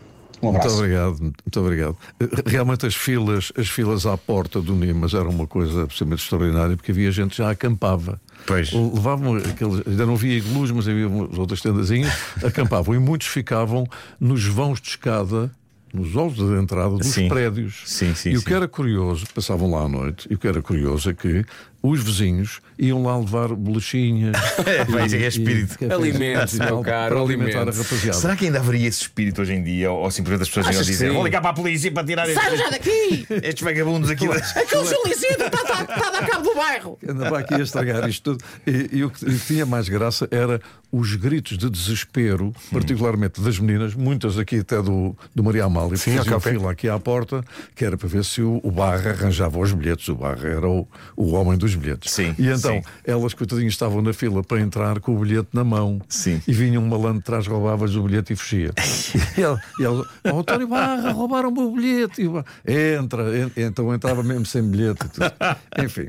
Um 0.42 0.46
Muito 0.46 0.56
abraço. 0.58 0.76
obrigado, 0.78 1.20
muito 1.20 1.60
obrigado. 1.60 1.96
Realmente 2.44 2.84
as 2.84 2.96
filas, 2.96 3.52
as 3.56 3.68
filas 3.68 4.04
à 4.06 4.18
porta 4.18 4.60
do 4.60 4.74
Nimas 4.74 5.14
eram 5.14 5.30
uma 5.30 5.46
coisa 5.46 5.84
absolutamente 5.84 6.24
extraordinária, 6.24 6.76
porque 6.76 6.90
havia 6.90 7.12
gente 7.12 7.30
que 7.30 7.36
já 7.36 7.48
acampava. 7.48 8.20
Pois. 8.44 8.72
Levavam 8.72 9.36
aqueles, 9.36 9.86
ainda 9.86 10.04
não 10.04 10.14
havia 10.14 10.36
iglus, 10.36 10.72
mas 10.72 10.88
havia 10.88 11.06
outras 11.08 11.60
tendazinhas, 11.60 12.12
acampavam 12.44 12.92
e 12.92 12.98
muitos 12.98 13.28
ficavam 13.28 13.86
nos 14.18 14.44
vãos 14.44 14.80
de 14.80 14.88
escada. 14.88 15.48
Nos 15.92 16.16
olhos 16.16 16.36
de 16.36 16.58
entrada 16.58 16.96
dos 16.96 17.06
Sim. 17.06 17.28
prédios. 17.28 17.82
Sim, 17.84 18.14
sim, 18.14 18.30
e 18.30 18.36
o 18.38 18.42
que 18.42 18.54
era 18.54 18.66
curioso, 18.66 19.26
passavam 19.34 19.70
lá 19.70 19.82
à 19.82 19.88
noite, 19.88 20.26
e 20.30 20.34
o 20.34 20.38
que 20.38 20.48
era 20.48 20.62
curioso 20.62 21.10
é 21.10 21.14
que 21.14 21.44
os 21.82 22.02
vizinhos 22.02 22.60
iam 22.78 23.02
lá 23.02 23.18
levar 23.18 23.48
bolachinhas. 23.48 24.36
É, 24.62 25.06
isso 25.06 25.16
é 25.16 25.22
é 25.22 25.26
espírito. 25.26 25.78
cafezinhos 25.78 25.92
Alimentos, 25.92 26.54
e 26.54 26.58
meu 26.58 26.80
caro, 26.82 27.14
para 27.14 27.24
alimentar 27.24 27.58
alimentos. 27.58 27.80
a 27.80 27.82
rapaziada. 27.82 28.18
Será 28.18 28.36
que 28.36 28.46
ainda 28.46 28.58
haveria 28.58 28.88
esse 28.88 29.02
espírito 29.02 29.42
hoje 29.42 29.54
em 29.54 29.62
dia? 29.62 29.90
Ou, 29.90 30.02
ou 30.02 30.10
simplesmente 30.10 30.42
as 30.42 30.48
pessoas 30.48 30.66
iam 30.66 30.70
Achas 30.70 30.86
que 30.86 30.92
dizer: 30.92 31.08
sim? 31.08 31.14
Vou 31.14 31.24
ligar 31.24 31.40
para 31.40 31.50
a 31.50 31.54
polícia 31.54 31.90
para 31.90 32.06
tirar 32.06 32.26
Sai 32.26 32.56
já 32.56 32.68
estes, 32.68 32.70
daqui! 32.70 33.26
estes 33.46 33.62
vagabundos 33.62 34.10
aqui. 34.10 34.26
Aquele 34.30 35.12
Isidro 35.12 35.46
está 35.46 35.64
tá, 35.64 35.84
tá 35.84 36.08
a 36.08 36.10
dar 36.10 36.26
cabo 36.28 36.44
do 36.44 36.54
bairro! 36.54 36.98
Andava 37.06 37.38
aqui 37.38 37.54
a 37.54 37.60
estragar 37.60 38.08
isto 38.08 38.32
tudo. 38.32 38.44
E, 38.66 38.98
e 38.98 39.04
o 39.04 39.10
que 39.10 39.38
tinha 39.40 39.66
mais 39.66 39.88
graça 39.88 40.28
era 40.30 40.60
os 40.92 41.14
gritos 41.14 41.56
de 41.56 41.70
desespero, 41.70 42.52
particularmente 42.70 43.40
das 43.40 43.58
meninas, 43.58 43.94
muitas 43.94 44.38
aqui 44.38 44.58
até 44.58 44.80
do, 44.82 45.16
do 45.34 45.42
Maria 45.42 45.64
Amália, 45.64 45.92
que 45.92 45.98
Sim, 45.98 46.18
faziam 46.18 46.38
fila 46.38 46.70
aqui 46.70 46.86
à 46.86 46.98
porta, 46.98 47.42
que 47.74 47.82
era 47.82 47.96
para 47.96 48.08
ver 48.08 48.22
se 48.24 48.42
o, 48.42 48.60
o 48.62 48.70
Barra 48.70 49.10
arranjava 49.10 49.58
os 49.58 49.72
bilhetes. 49.72 50.08
O 50.08 50.14
Barra 50.14 50.46
era 50.46 50.68
o, 50.68 50.86
o 51.16 51.32
homem 51.32 51.56
dos 51.56 51.71
bilhetes. 51.74 52.12
Sim, 52.12 52.34
e 52.38 52.48
então 52.48 52.76
sim. 52.76 52.82
elas, 53.04 53.34
coitadinhas, 53.34 53.72
estavam 53.72 54.00
na 54.02 54.12
fila 54.12 54.42
para 54.42 54.60
entrar 54.60 55.00
com 55.00 55.14
o 55.16 55.18
bilhete 55.20 55.48
na 55.52 55.64
mão. 55.64 56.00
Sim. 56.08 56.40
E 56.46 56.52
vinha 56.52 56.78
um 56.80 56.86
malandro 56.88 57.18
de 57.18 57.24
trás, 57.24 57.46
roubava-lhes 57.46 57.94
o 57.96 58.02
bilhete 58.02 58.32
e 58.32 58.36
fugia. 58.36 58.70
e 59.36 59.42
ela, 59.42 59.60
e 59.80 59.84
ela 59.84 60.06
"Oh, 60.32 60.40
António 60.40 60.68
Barra, 60.68 61.10
roubaram 61.12 61.48
o 61.48 61.52
meu 61.52 61.70
bilhete. 61.72 62.22
E 62.66 62.94
entra, 62.98 63.22
en- 63.38 63.52
então 63.56 63.94
entrava 63.94 64.22
mesmo 64.22 64.46
sem 64.46 64.62
bilhete. 64.62 65.06
Enfim. 65.82 66.08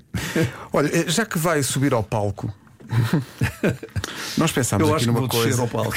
Olha, 0.71 0.87
eh, 0.87 1.05
já 1.09 1.25
que 1.25 1.37
vai 1.37 1.61
subir 1.63 1.93
ao 1.93 2.03
palco, 2.03 2.53
nós 4.37 4.51
pensámos 4.51 4.87
Eu 4.87 4.95
aqui 4.95 5.05
numa 5.07 5.27
coisa. 5.27 5.61
ao 5.61 5.67
palco. 5.67 5.93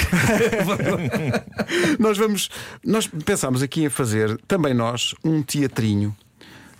nós 1.98 2.16
vamos, 2.18 2.48
nós 2.84 3.06
pensámos 3.24 3.62
aqui 3.62 3.84
em 3.84 3.88
fazer 3.88 4.38
também 4.46 4.74
nós 4.74 5.14
um 5.24 5.42
teatrinho 5.42 6.14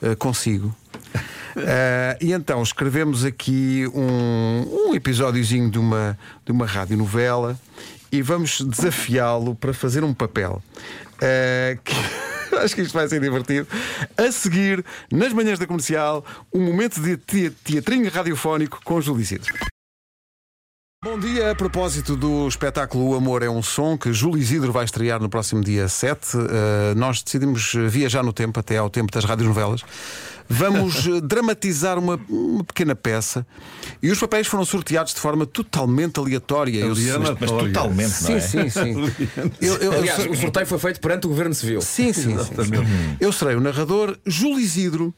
eh, 0.03 0.15
consigo. 0.15 0.75
Eh, 1.57 2.19
e 2.21 2.33
então 2.33 2.63
escrevemos 2.63 3.25
aqui 3.25 3.87
um, 3.95 4.89
um 4.91 4.95
episódiozinho 4.95 5.71
de 5.71 5.79
uma, 5.79 6.19
de 6.45 6.53
uma 6.53 6.67
radionovela 6.67 7.59
e 8.13 8.21
vamos 8.23 8.61
desafiá-lo 8.61 9.55
para 9.55 9.73
fazer 9.73 10.05
um 10.05 10.13
papel. 10.15 10.63
Eh, 11.21 11.79
que- 11.85 11.95
Acho 12.63 12.75
que 12.75 12.83
isto 12.83 12.93
vai 12.95 13.07
ser 13.09 13.21
divertido. 13.21 13.67
A 14.17 14.31
seguir, 14.33 14.83
nas 15.13 15.33
manhãs 15.33 15.59
da 15.59 15.67
comercial, 15.67 16.25
um 16.55 16.61
momento 16.65 17.01
de 17.01 17.17
te- 17.17 17.51
teatrinho 17.51 18.09
radiofónico 18.11 18.81
com 18.85 19.01
Júlio 19.01 19.21
Isidro. 19.21 19.53
Bom 21.07 21.21
dia, 21.21 21.53
a 21.53 21.55
propósito 21.55 22.17
do 22.17 22.49
espetáculo 22.49 23.11
O 23.11 23.15
Amor 23.15 23.45
é 23.45 23.49
um 23.49 23.63
Som, 23.63 23.97
que 23.97 24.13
Júlio 24.13 24.43
Isidro 24.43 24.73
vai 24.73 24.85
estrear 24.85 25.21
no 25.23 25.29
próximo 25.29 25.63
dia 25.63 25.87
7, 25.89 26.37
eh, 26.37 26.95
nós 26.97 27.23
decidimos 27.23 27.73
viajar 27.89 28.25
no 28.25 28.33
tempo, 28.33 28.59
até 28.59 28.77
ao 28.77 28.91
tempo 28.91 29.13
das 29.13 29.25
radionovelas. 29.25 29.83
Vamos 30.49 31.07
eh, 31.07 31.21
dramatizar 31.23 31.97
uma, 31.97 32.19
uma 32.29 32.65
pequena 32.65 32.97
peça 32.97 33.47
e 34.03 34.11
os 34.11 34.19
papéis 34.19 34.49
foram 34.49 34.65
sorteados 34.65 35.15
de 35.15 35.21
forma 35.21 35.47
totalmente 35.47 36.19
aleatória. 36.19 36.81
Eu- 36.81 36.91
Aleatória. 36.91 37.37
Mas 37.41 37.51
totalmente, 37.53 38.23
não 38.23 38.29
Sim, 38.29 38.33
é? 38.35 38.41
sim, 38.41 38.69
sim. 38.69 38.95
Eu- 39.63 39.75
eu- 39.77 39.93
eu 39.93 39.93
Aliás, 39.93 40.27
o 40.27 40.35
sorteio 40.35 40.67
foi 40.67 40.79
feito 40.81 41.01
perante 41.01 41.27
o 41.27 41.29
Governo 41.29 41.55
Civil. 41.55 41.81
Sim, 41.83 42.13
sim, 42.13 42.37
sim. 42.37 42.53
Eu 43.21 43.33
serei 43.33 43.55
o 43.55 43.61
narrador, 43.61 44.19
Júlio 44.27 44.59
Isidro 44.59 45.15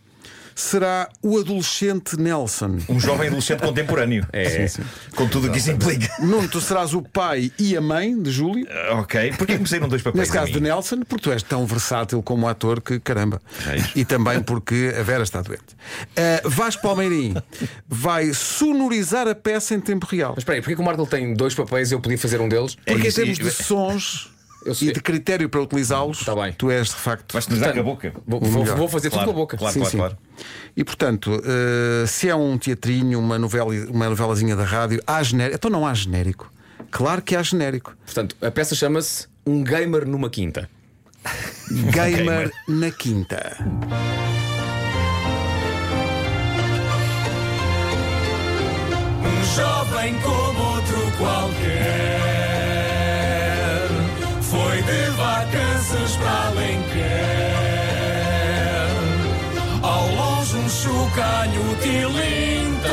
será 0.58 1.08
o 1.22 1.38
adolescente 1.38 2.16
Nelson. 2.16 2.78
Um 2.88 2.98
jovem 2.98 3.28
adolescente 3.28 3.60
contemporâneo. 3.60 4.26
É. 4.32 4.66
Com 5.14 5.28
tudo 5.28 5.46
o 5.48 5.52
que 5.52 5.58
isso 5.58 5.70
implica. 5.70 6.10
Nuno, 6.20 6.48
tu 6.48 6.60
serás 6.60 6.94
o 6.94 7.02
pai 7.02 7.52
e 7.58 7.76
a 7.76 7.80
mãe 7.80 8.20
de 8.20 8.30
Júlio. 8.30 8.66
Ok. 8.98 9.34
Porquê 9.38 9.54
que 9.54 9.60
me 9.62 9.68
saíram 9.68 9.88
dois 9.88 10.02
papéis? 10.02 10.20
Neste 10.20 10.36
a 10.36 10.40
caso 10.40 10.52
de 10.52 10.60
Nelson, 10.60 11.02
porque 11.02 11.22
tu 11.22 11.30
és 11.32 11.42
tão 11.42 11.64
versátil 11.64 12.20
como 12.22 12.48
ator 12.48 12.80
que 12.80 12.98
caramba. 12.98 13.40
Reis. 13.60 13.84
E 13.94 14.04
também 14.04 14.40
porque 14.42 14.92
a 14.98 15.02
Vera 15.02 15.22
está 15.22 15.40
doente. 15.42 15.76
Uh, 16.44 16.48
Vasco 16.50 16.82
Palmeirim 16.82 17.34
vai 17.88 18.32
sonorizar 18.34 19.28
a 19.28 19.34
peça 19.34 19.74
em 19.74 19.80
tempo 19.80 20.06
real. 20.06 20.30
Mas 20.34 20.38
espera 20.38 20.56
aí, 20.58 20.62
porquê 20.62 20.74
que 20.74 20.80
o 20.82 20.84
Marco 20.84 21.06
tem 21.06 21.34
dois 21.34 21.54
papéis 21.54 21.90
e 21.90 21.94
eu 21.94 22.00
podia 22.00 22.18
fazer 22.18 22.40
um 22.40 22.48
deles? 22.48 22.76
É 22.84 22.92
Porque 22.92 23.06
em 23.06 23.08
isso, 23.10 23.16
termos 23.20 23.38
e- 23.38 23.42
de 23.42 23.50
sons. 23.52 24.30
E 24.80 24.92
de 24.92 25.00
critério 25.00 25.48
para 25.48 25.60
utilizá-los, 25.60 26.24
Tá 26.24 26.34
bem. 26.34 26.52
tu 26.52 26.70
és 26.70 26.88
de 26.88 26.94
facto. 26.94 27.34
Nos 27.34 27.46
dar 27.60 27.72
com 27.72 27.80
a 27.80 27.82
boca. 27.82 28.12
Vou, 28.26 28.40
vou- 28.40 28.64
vou 28.64 28.88
fazer 28.88 29.10
Claro, 29.10 29.24
tudo 29.26 29.34
com 29.34 29.40
a 29.40 29.42
boca. 29.42 29.56
claro, 29.56 29.72
Sim, 29.74 29.80
claro, 29.80 29.90
sim. 29.92 29.98
claro. 29.98 30.18
E 30.76 30.84
portanto, 30.84 31.30
uh, 31.40 32.06
se 32.06 32.28
é 32.28 32.34
um 32.34 32.56
teatrinho, 32.58 33.18
uma, 33.18 33.38
novela, 33.38 33.72
uma 33.88 34.08
novelazinha 34.08 34.54
da 34.56 34.64
rádio, 34.64 35.02
há 35.06 35.22
genérico. 35.22 35.56
Então 35.56 35.70
não 35.70 35.86
há 35.86 35.94
genérico. 35.94 36.52
Claro 36.90 37.20
que 37.22 37.34
há 37.36 37.42
genérico. 37.42 37.94
Portanto, 38.04 38.36
a 38.40 38.50
peça 38.50 38.74
chama-se 38.74 39.26
Um 39.46 39.62
Gamer 39.62 40.06
numa 40.06 40.30
Quinta. 40.30 40.68
Gamer 41.92 42.50
na 42.68 42.90
Quinta. 42.90 43.56
Um 49.24 49.56
jovem 49.56 50.14
como 50.20 50.60
outro 50.74 51.12
qualquer 51.18 51.77
de 54.88 55.10
vacanças 55.16 56.16
para 56.16 56.46
Alenquer 56.48 57.56
Ao 59.82 60.08
longe 60.08 60.56
um 60.56 60.68
chocalho 60.68 61.62
tilinta 61.82 62.88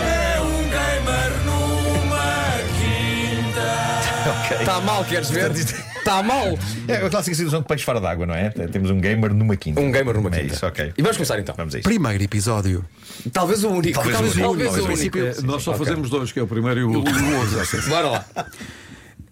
É 0.00 0.40
um 0.40 0.62
gamer 0.70 1.32
numa 1.44 2.60
quinta 2.78 4.56
Está 4.60 4.80
mal, 4.80 5.04
queres 5.04 5.30
ver? 5.30 5.50
Está 5.52 6.22
mal. 6.22 6.58
É 6.88 6.96
a 6.96 7.10
clássica 7.10 7.36
situação 7.36 7.60
de 7.60 7.68
peixe 7.68 7.84
fora 7.84 8.00
d'água, 8.00 8.24
não 8.26 8.34
é? 8.34 8.48
Temos 8.50 8.90
um 8.90 8.98
gamer 8.98 9.32
numa 9.34 9.54
quinta. 9.54 9.80
Um 9.80 9.92
gamer 9.92 10.14
numa 10.14 10.30
É 10.34 10.40
quinta. 10.40 10.54
isso, 10.54 10.66
ok. 10.66 10.92
E 10.96 11.02
vamos 11.02 11.16
começar 11.18 11.38
então. 11.38 11.54
Vamos 11.56 11.74
a 11.74 11.78
isso. 11.78 11.88
Primeiro 11.88 12.22
episódio. 12.24 12.84
Talvez 13.32 13.62
o 13.62 13.68
único. 13.68 13.94
Talvez 14.02 14.16
o 14.18 14.22
único, 14.22 14.40
Talvez 14.40 14.68
talvez 14.70 14.86
o 14.86 15.02
único. 15.02 15.18
É, 15.18 15.34
nós 15.46 15.62
só 15.62 15.74
fazemos 15.74 16.08
dois, 16.08 16.32
que 16.32 16.40
é 16.40 16.42
o 16.42 16.46
primeiro 16.46 16.80
e 16.80 16.84
o 16.84 16.90
último. 16.90 17.88
Bora 17.88 18.08
lá. 18.08 18.24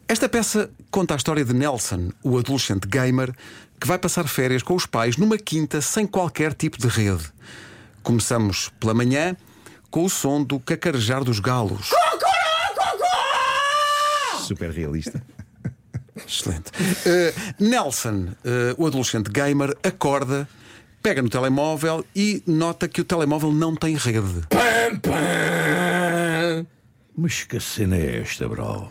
Esta 0.09 0.27
peça 0.27 0.71
conta 0.91 1.13
a 1.13 1.19
história 1.19 1.45
de 1.45 1.53
Nelson, 1.53 2.11
o 2.23 2.39
adolescente 2.39 2.89
gamer, 2.89 3.31
que 3.79 3.87
vai 3.87 3.99
passar 3.99 4.27
férias 4.27 4.63
com 4.63 4.75
os 4.75 4.87
pais 4.87 5.19
numa 5.19 5.37
quinta 5.37 5.83
sem 5.83 6.07
qualquer 6.07 6.55
tipo 6.55 6.79
de 6.79 6.89
rede. 6.89 7.25
Começamos 8.03 8.71
pela 8.81 8.95
manhã 8.95 9.37
com 9.91 10.05
o 10.07 10.09
som 10.09 10.43
do 10.43 10.59
cacarejar 10.59 11.23
dos 11.23 11.41
galos. 11.41 11.91
Super 14.41 14.71
realista. 14.71 15.23
Excelente. 16.27 16.71
Uh, 16.71 17.63
Nelson, 17.63 18.29
uh, 18.45 18.83
o 18.83 18.87
adolescente 18.87 19.31
gamer, 19.31 19.77
acorda, 19.83 20.49
pega 21.03 21.21
no 21.21 21.29
telemóvel 21.29 22.03
e 22.17 22.43
nota 22.47 22.89
que 22.89 23.03
o 23.03 23.05
telemóvel 23.05 23.53
não 23.53 23.77
tem 23.77 23.95
rede. 23.95 24.47
Pam, 24.49 24.99
pam. 25.03 26.67
Mas 27.15 27.45
que 27.45 27.61
cena 27.61 27.97
é 27.97 28.21
esta, 28.23 28.49
bro? 28.49 28.91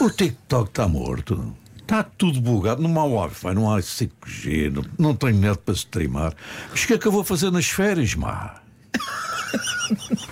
O 0.00 0.10
TikTok 0.10 0.68
está 0.68 0.88
morto. 0.88 1.54
Está 1.76 2.02
tudo 2.02 2.40
bugado. 2.40 2.82
Não 2.82 2.98
há 3.00 3.04
Wi-Fi, 3.04 3.54
não 3.54 3.72
há 3.72 3.78
5G, 3.78 4.70
não, 4.72 4.84
não 4.98 5.14
tenho 5.14 5.38
net 5.38 5.58
para 5.58 5.74
streamar. 5.74 6.34
Mas 6.70 6.84
o 6.84 6.86
que 6.86 6.94
é 6.94 6.98
que 6.98 7.06
eu 7.06 7.12
vou 7.12 7.22
fazer 7.24 7.50
nas 7.50 7.66
férias, 7.66 8.14
má? 8.14 8.56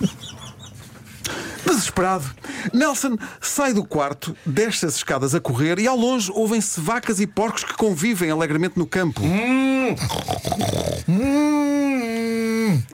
Desesperado, 1.82 2.24
Nelson 2.72 3.18
sai 3.40 3.72
do 3.72 3.84
quarto, 3.84 4.36
desce 4.46 4.86
as 4.86 4.94
escadas 4.94 5.34
a 5.34 5.40
correr 5.40 5.80
e 5.80 5.86
ao 5.88 5.96
longe 5.96 6.30
ouvem-se 6.32 6.80
vacas 6.80 7.18
e 7.18 7.26
porcos 7.26 7.64
que 7.64 7.74
convivem 7.74 8.30
alegremente 8.30 8.78
no 8.78 8.86
campo. 8.86 9.20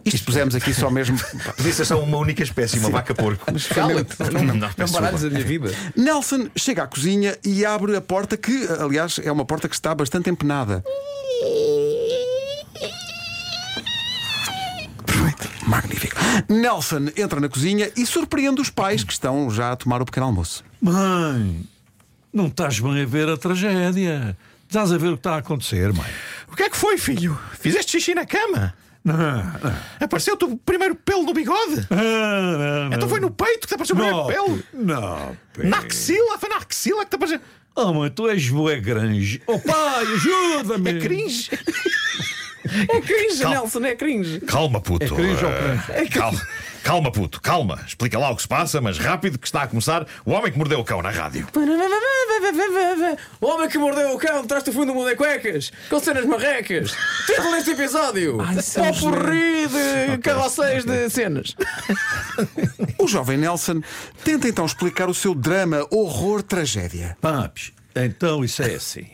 Isto 0.06 0.24
pusemos 0.24 0.54
aqui 0.54 0.72
só 0.72 0.90
mesmo. 0.90 1.18
Podia 1.56 1.72
ser 1.72 1.84
só 1.84 2.00
uma 2.00 2.16
única 2.16 2.42
espécie, 2.42 2.78
uma 2.78 2.88
vaca 2.88 3.14
porco. 3.14 3.44
Cala-te. 3.74 4.16
Não, 4.32 4.42
não, 4.42 4.54
não 4.54 4.72
peço 4.72 4.94
baralhes 4.94 5.22
a 5.22 5.28
minha 5.28 5.44
vida. 5.44 5.70
Nelson 5.94 6.48
chega 6.56 6.84
à 6.84 6.86
cozinha 6.86 7.36
e 7.44 7.66
abre 7.66 7.94
a 7.94 8.00
porta, 8.00 8.38
que, 8.38 8.66
aliás, 8.80 9.20
é 9.22 9.30
uma 9.30 9.44
porta 9.44 9.68
que 9.68 9.74
está 9.74 9.94
bastante 9.94 10.30
empenada. 10.30 10.82
Magnífico. 15.82 16.16
Nelson 16.48 17.06
entra 17.16 17.40
na 17.40 17.48
cozinha 17.48 17.90
e 17.96 18.04
surpreende 18.04 18.60
os 18.60 18.70
pais 18.70 19.04
que 19.04 19.12
estão 19.12 19.50
já 19.50 19.72
a 19.72 19.76
tomar 19.76 20.02
o 20.02 20.04
pequeno 20.04 20.26
almoço. 20.26 20.64
Mãe, 20.80 21.62
não 22.32 22.46
estás 22.46 22.80
bem 22.80 23.02
a 23.02 23.06
ver 23.06 23.28
a 23.28 23.36
tragédia. 23.36 24.36
Estás 24.66 24.92
a 24.92 24.98
ver 24.98 25.08
o 25.08 25.12
que 25.12 25.20
está 25.20 25.34
a 25.34 25.38
acontecer, 25.38 25.92
mãe. 25.92 26.06
O 26.50 26.56
que 26.56 26.62
é 26.64 26.68
que 26.70 26.76
foi, 26.76 26.98
filho? 26.98 27.38
Fizeste 27.58 27.92
xixi 27.92 28.14
na 28.14 28.26
cama? 28.26 28.74
Não, 29.04 29.16
não. 29.16 29.74
Apareceu-te 30.00 30.44
o 30.44 30.56
primeiro 30.58 30.94
pelo 30.94 31.22
no 31.22 31.32
bigode? 31.32 31.86
Ah, 31.90 31.96
não, 31.96 32.88
não. 32.90 32.96
Então 32.96 33.08
foi 33.08 33.20
no 33.20 33.30
peito 33.30 33.60
que 33.60 33.68
te 33.68 33.74
apareceu 33.74 33.96
o 33.96 33.98
primeiro 33.98 34.16
Não, 34.18 34.26
pelo? 34.26 34.62
Não, 34.74 35.36
Na 35.70 35.78
axila? 35.78 36.36
Foi 36.38 36.48
na 36.48 36.56
axila 36.56 37.04
que 37.04 37.10
te 37.10 37.14
apareceu. 37.16 37.40
Oh, 37.74 37.92
mãe, 37.94 38.10
tu 38.10 38.28
és 38.28 38.48
bué 38.50 38.80
grande. 38.80 39.40
Oh, 39.46 39.58
pai, 39.60 40.04
ajuda-me. 40.12 40.90
É 40.90 40.98
cringe. 40.98 41.48
É 42.88 43.00
cringe, 43.00 43.42
Calma. 43.42 43.56
Nelson, 43.60 43.84
é 43.84 43.94
cringe. 43.94 44.40
Calma, 44.40 44.80
puto. 44.80 45.04
É 45.04 45.08
cringe 45.08 45.44
ou 45.44 45.50
Eh, 45.50 46.06
calma, 46.12 46.40
calma, 46.82 47.12
puto, 47.12 47.40
calma. 47.40 47.78
Explica 47.86 48.18
lá 48.18 48.30
o 48.30 48.36
que 48.36 48.42
se 48.42 48.48
passa, 48.48 48.80
mas 48.80 48.98
rápido 48.98 49.38
que 49.38 49.46
está 49.46 49.62
a 49.62 49.66
começar 49.66 50.06
o 50.24 50.32
homem 50.32 50.50
que 50.52 50.58
mordeu 50.58 50.80
o 50.80 50.84
cão 50.84 51.00
na 51.02 51.10
rádio. 51.10 51.46
O 53.40 53.46
homem 53.46 53.68
que 53.68 53.78
mordeu 53.78 54.12
o 54.14 54.18
cão 54.18 54.44
traz-te 54.46 54.70
o 54.70 54.72
fundo 54.72 54.86
do 54.86 54.94
mundo 54.94 55.10
em 55.10 55.16
cuecas, 55.16 55.70
com 55.88 55.98
cenas 56.00 56.24
marrecas. 56.24 56.94
Título 57.26 57.50
deste 57.52 57.70
episódio: 57.70 58.38
Popurri 58.38 59.66
de 59.68 60.18
carroceiros 60.18 60.84
de 60.84 61.10
cenas. 61.10 61.54
O 62.98 63.06
jovem 63.06 63.38
Nelson 63.38 63.80
tenta 64.24 64.48
então 64.48 64.64
explicar 64.66 65.08
o 65.08 65.14
seu 65.14 65.34
drama, 65.34 65.86
horror, 65.90 66.42
tragédia. 66.42 67.16
Papes, 67.20 67.72
então 67.94 68.44
isso 68.44 68.62
é 68.62 68.74
assim. 68.74 69.06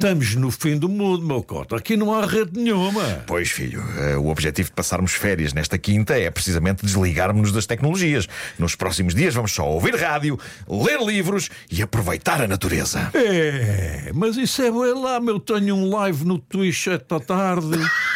Estamos 0.00 0.36
no 0.36 0.48
fim 0.52 0.78
do 0.78 0.88
mundo, 0.88 1.26
meu 1.26 1.42
cota. 1.42 1.74
Aqui 1.74 1.96
não 1.96 2.14
há 2.14 2.24
rede 2.24 2.52
nenhuma. 2.56 3.02
Pois, 3.26 3.50
filho, 3.50 3.82
eh, 3.98 4.16
o 4.16 4.28
objetivo 4.28 4.68
de 4.68 4.74
passarmos 4.76 5.10
férias 5.10 5.52
nesta 5.52 5.76
quinta 5.76 6.16
é 6.16 6.30
precisamente 6.30 6.86
desligarmos-nos 6.86 7.50
das 7.50 7.66
tecnologias. 7.66 8.28
Nos 8.56 8.76
próximos 8.76 9.12
dias 9.12 9.34
vamos 9.34 9.50
só 9.50 9.68
ouvir 9.68 9.96
rádio, 9.96 10.38
ler 10.68 11.00
livros 11.00 11.50
e 11.68 11.82
aproveitar 11.82 12.40
a 12.40 12.46
natureza. 12.46 13.10
É, 13.12 14.12
mas 14.14 14.36
isso 14.36 14.62
é 14.62 14.70
bué 14.70 14.94
lá, 14.94 15.18
meu. 15.18 15.40
Tenho 15.40 15.74
um 15.74 15.90
live 15.90 16.24
no 16.24 16.38
Twitch 16.38 16.86
esta 16.86 17.18
tarde. 17.18 17.76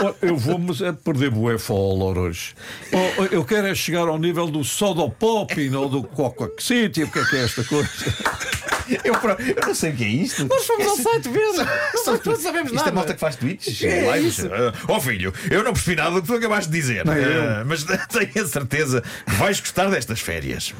Oh, 0.00 0.14
eu 0.22 0.36
vou, 0.36 0.58
mas 0.58 0.80
é 0.80 0.92
perder 0.92 1.30
bué 1.30 1.58
follow 1.58 2.16
hoje. 2.16 2.54
Oh, 2.90 3.24
eu 3.24 3.44
quero 3.44 3.66
é 3.66 3.74
chegar 3.74 4.08
ao 4.08 4.16
nível 4.16 4.46
do 4.46 4.64
Soda 4.64 5.02
ou 5.02 5.88
do 5.90 6.02
Coca 6.04 6.50
City. 6.58 7.02
O 7.02 7.10
que 7.10 7.18
é 7.18 7.24
que 7.24 7.36
é 7.36 7.44
esta 7.44 7.64
coisa? 7.64 7.88
Eu, 9.04 9.14
eu 9.14 9.66
não 9.66 9.74
sei 9.74 9.90
o 9.92 9.96
que 9.96 10.04
é 10.04 10.08
isto. 10.08 10.46
Nós 10.46 10.66
fomos 10.66 10.86
ao 10.86 10.96
site 10.96 11.28
ver. 11.28 11.52
Nós 12.06 12.24
não 12.24 12.36
sabemos 12.36 12.72
Isto 12.72 12.74
é 12.74 12.76
nada. 12.76 12.92
malta 12.92 13.14
que 13.14 13.20
faz 13.20 13.36
tweets? 13.36 13.82
É 13.82 14.12
lives? 14.16 14.38
isso. 14.38 14.46
Eh, 14.46 14.72
oh 14.88 15.00
filho, 15.00 15.32
eu 15.50 15.62
não 15.62 15.72
percebi 15.72 15.96
nada 15.96 16.10
do 16.12 16.22
que 16.22 16.28
tu 16.28 16.34
acabaste 16.34 16.70
de 16.70 16.78
dizer. 16.78 17.06
Eh, 17.06 17.64
mas 17.64 17.84
tenho 18.08 18.44
a 18.44 18.48
certeza 18.48 19.02
que 19.26 19.34
vais 19.34 19.60
gostar 19.60 19.90
destas 19.90 20.20
férias. 20.20 20.74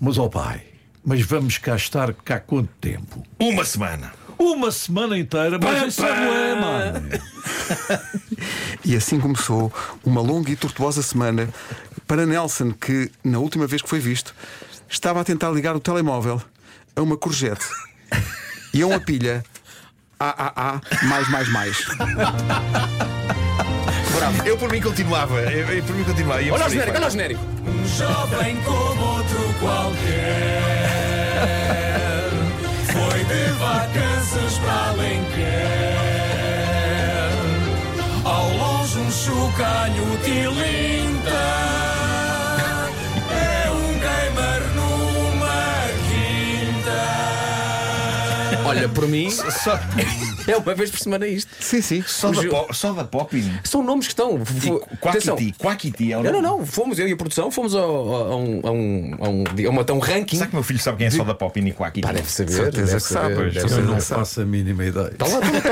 Mas, 0.00 0.16
ó 0.18 0.28
pai, 0.28 0.62
mas 1.04 1.20
vamos 1.22 1.58
cá 1.58 1.76
estar 1.76 2.12
cá 2.14 2.40
quanto 2.40 2.70
tempo? 2.80 3.22
Uma 3.38 3.64
semana. 3.64 4.12
Uma 4.38 4.70
semana 4.70 5.18
inteira, 5.18 5.58
mas 5.58 5.88
isso 5.92 6.02
é 6.06 6.54
mano. 6.54 7.08
E 8.84 8.96
assim 8.96 9.20
começou 9.20 9.70
uma 10.02 10.22
longa 10.22 10.50
e 10.50 10.56
tortuosa 10.56 11.02
semana 11.02 11.48
para 12.06 12.24
Nelson, 12.24 12.72
que, 12.72 13.10
na 13.22 13.38
última 13.38 13.66
vez 13.66 13.82
que 13.82 13.88
foi 13.88 14.00
visto, 14.00 14.34
estava 14.88 15.20
a 15.20 15.24
tentar 15.24 15.50
ligar 15.50 15.76
o 15.76 15.80
telemóvel 15.80 16.40
a 16.96 17.02
uma 17.02 17.16
courgette 17.16 17.64
e 18.74 18.82
a 18.82 18.86
uma 18.86 19.00
pilha 19.00 19.44
AAA 20.18 20.80
mais 21.04 21.28
mais 21.28 21.48
mais. 21.48 21.76
Eu 24.44 24.58
por 24.58 24.70
mim 24.70 24.80
continuava. 24.80 25.40
Eu, 25.40 25.68
eu 25.68 25.82
por 25.82 25.96
mim 25.96 26.04
continuava. 26.04 26.42
Ia 26.42 26.52
Olha 26.52 26.66
o 26.66 26.68
genérico, 26.68 26.96
olha 26.96 27.06
o 27.06 27.10
genérico. 27.10 27.40
Um 27.66 27.86
jovem 27.86 28.56
como 28.62 29.02
outro 29.02 29.54
qualquer 29.60 30.60
Foi 32.86 33.24
de 33.24 33.52
vacanças 33.52 34.58
para 34.58 34.88
Alenquer 34.88 35.96
Ao 38.24 38.50
longe 38.50 38.98
um 38.98 39.10
chocalho 39.10 40.18
tilinta 40.24 41.89
Olha, 48.70 48.88
por 48.88 49.06
mim, 49.08 49.28
é 50.46 50.56
uma 50.56 50.74
vez 50.74 50.90
por 50.90 50.98
semana 50.98 51.26
isto. 51.26 51.50
Sim, 51.60 51.82
sim. 51.82 52.04
Só 52.06 52.30
da, 52.30 52.42
po- 52.42 52.72
só 52.72 52.92
da 52.92 53.04
Popping. 53.04 53.50
São 53.64 53.82
nomes 53.82 54.06
que 54.06 54.12
estão. 54.12 54.38
Quackity. 55.00 55.54
Quackity 55.58 56.12
é 56.12 56.18
o 56.18 56.22
Não, 56.22 56.32
não, 56.32 56.42
nome. 56.42 56.58
não. 56.60 56.66
Fomos, 56.66 56.98
eu 56.98 57.08
e 57.08 57.12
a 57.12 57.16
produção, 57.16 57.50
fomos 57.50 57.74
ao- 57.74 57.82
a 58.32 58.36
um, 58.36 58.60
a 58.64 58.70
um, 58.70 59.14
a 59.20 59.28
um, 59.28 59.44
a 59.66 59.70
uma- 59.70 59.84
a 59.88 59.92
um 59.92 59.98
ranking. 59.98 60.36
Será 60.36 60.48
que 60.48 60.54
meu 60.54 60.62
filho 60.62 60.78
sabe 60.78 60.98
quem 60.98 61.06
é 61.06 61.10
só 61.10 61.24
da 61.24 61.34
Popping 61.34 61.66
e 61.66 61.72
Quackity? 61.72 62.00
Pá, 62.06 62.12
deve 62.12 62.30
saber. 62.30 62.52
Certeza 62.52 62.86
deve 62.86 62.96
que 62.96 63.00
sabe, 63.12 63.22
saber, 63.22 63.36
pois. 63.36 63.54
deve 63.54 63.66
Eu 63.66 63.68
saber. 63.70 63.82
não 63.86 64.00
faço 64.00 64.40
a 64.40 64.44
mínima 64.44 64.84
ideia. 64.84 65.10
Tá 65.16 65.26
lá, 65.26 65.40
tá 65.40 65.50
lá, 65.50 65.60
tá 65.60 65.70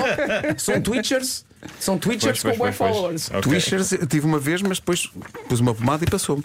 lá. 0.48 0.54
São 0.58 0.80
Twitchers. 0.80 1.44
São 1.80 1.98
Twitchers 1.98 2.40
Pois, 2.42 2.56
com 2.56 2.64
bons 2.64 2.76
followers. 2.76 3.28
Ok. 3.30 3.40
Twitchers 3.42 3.94
tive 4.08 4.26
uma 4.26 4.38
vez, 4.38 4.62
mas 4.62 4.78
depois 4.78 5.08
pus 5.48 5.60
uma 5.60 5.74
pomada 5.74 6.04
e 6.04 6.10
passou-me. 6.10 6.44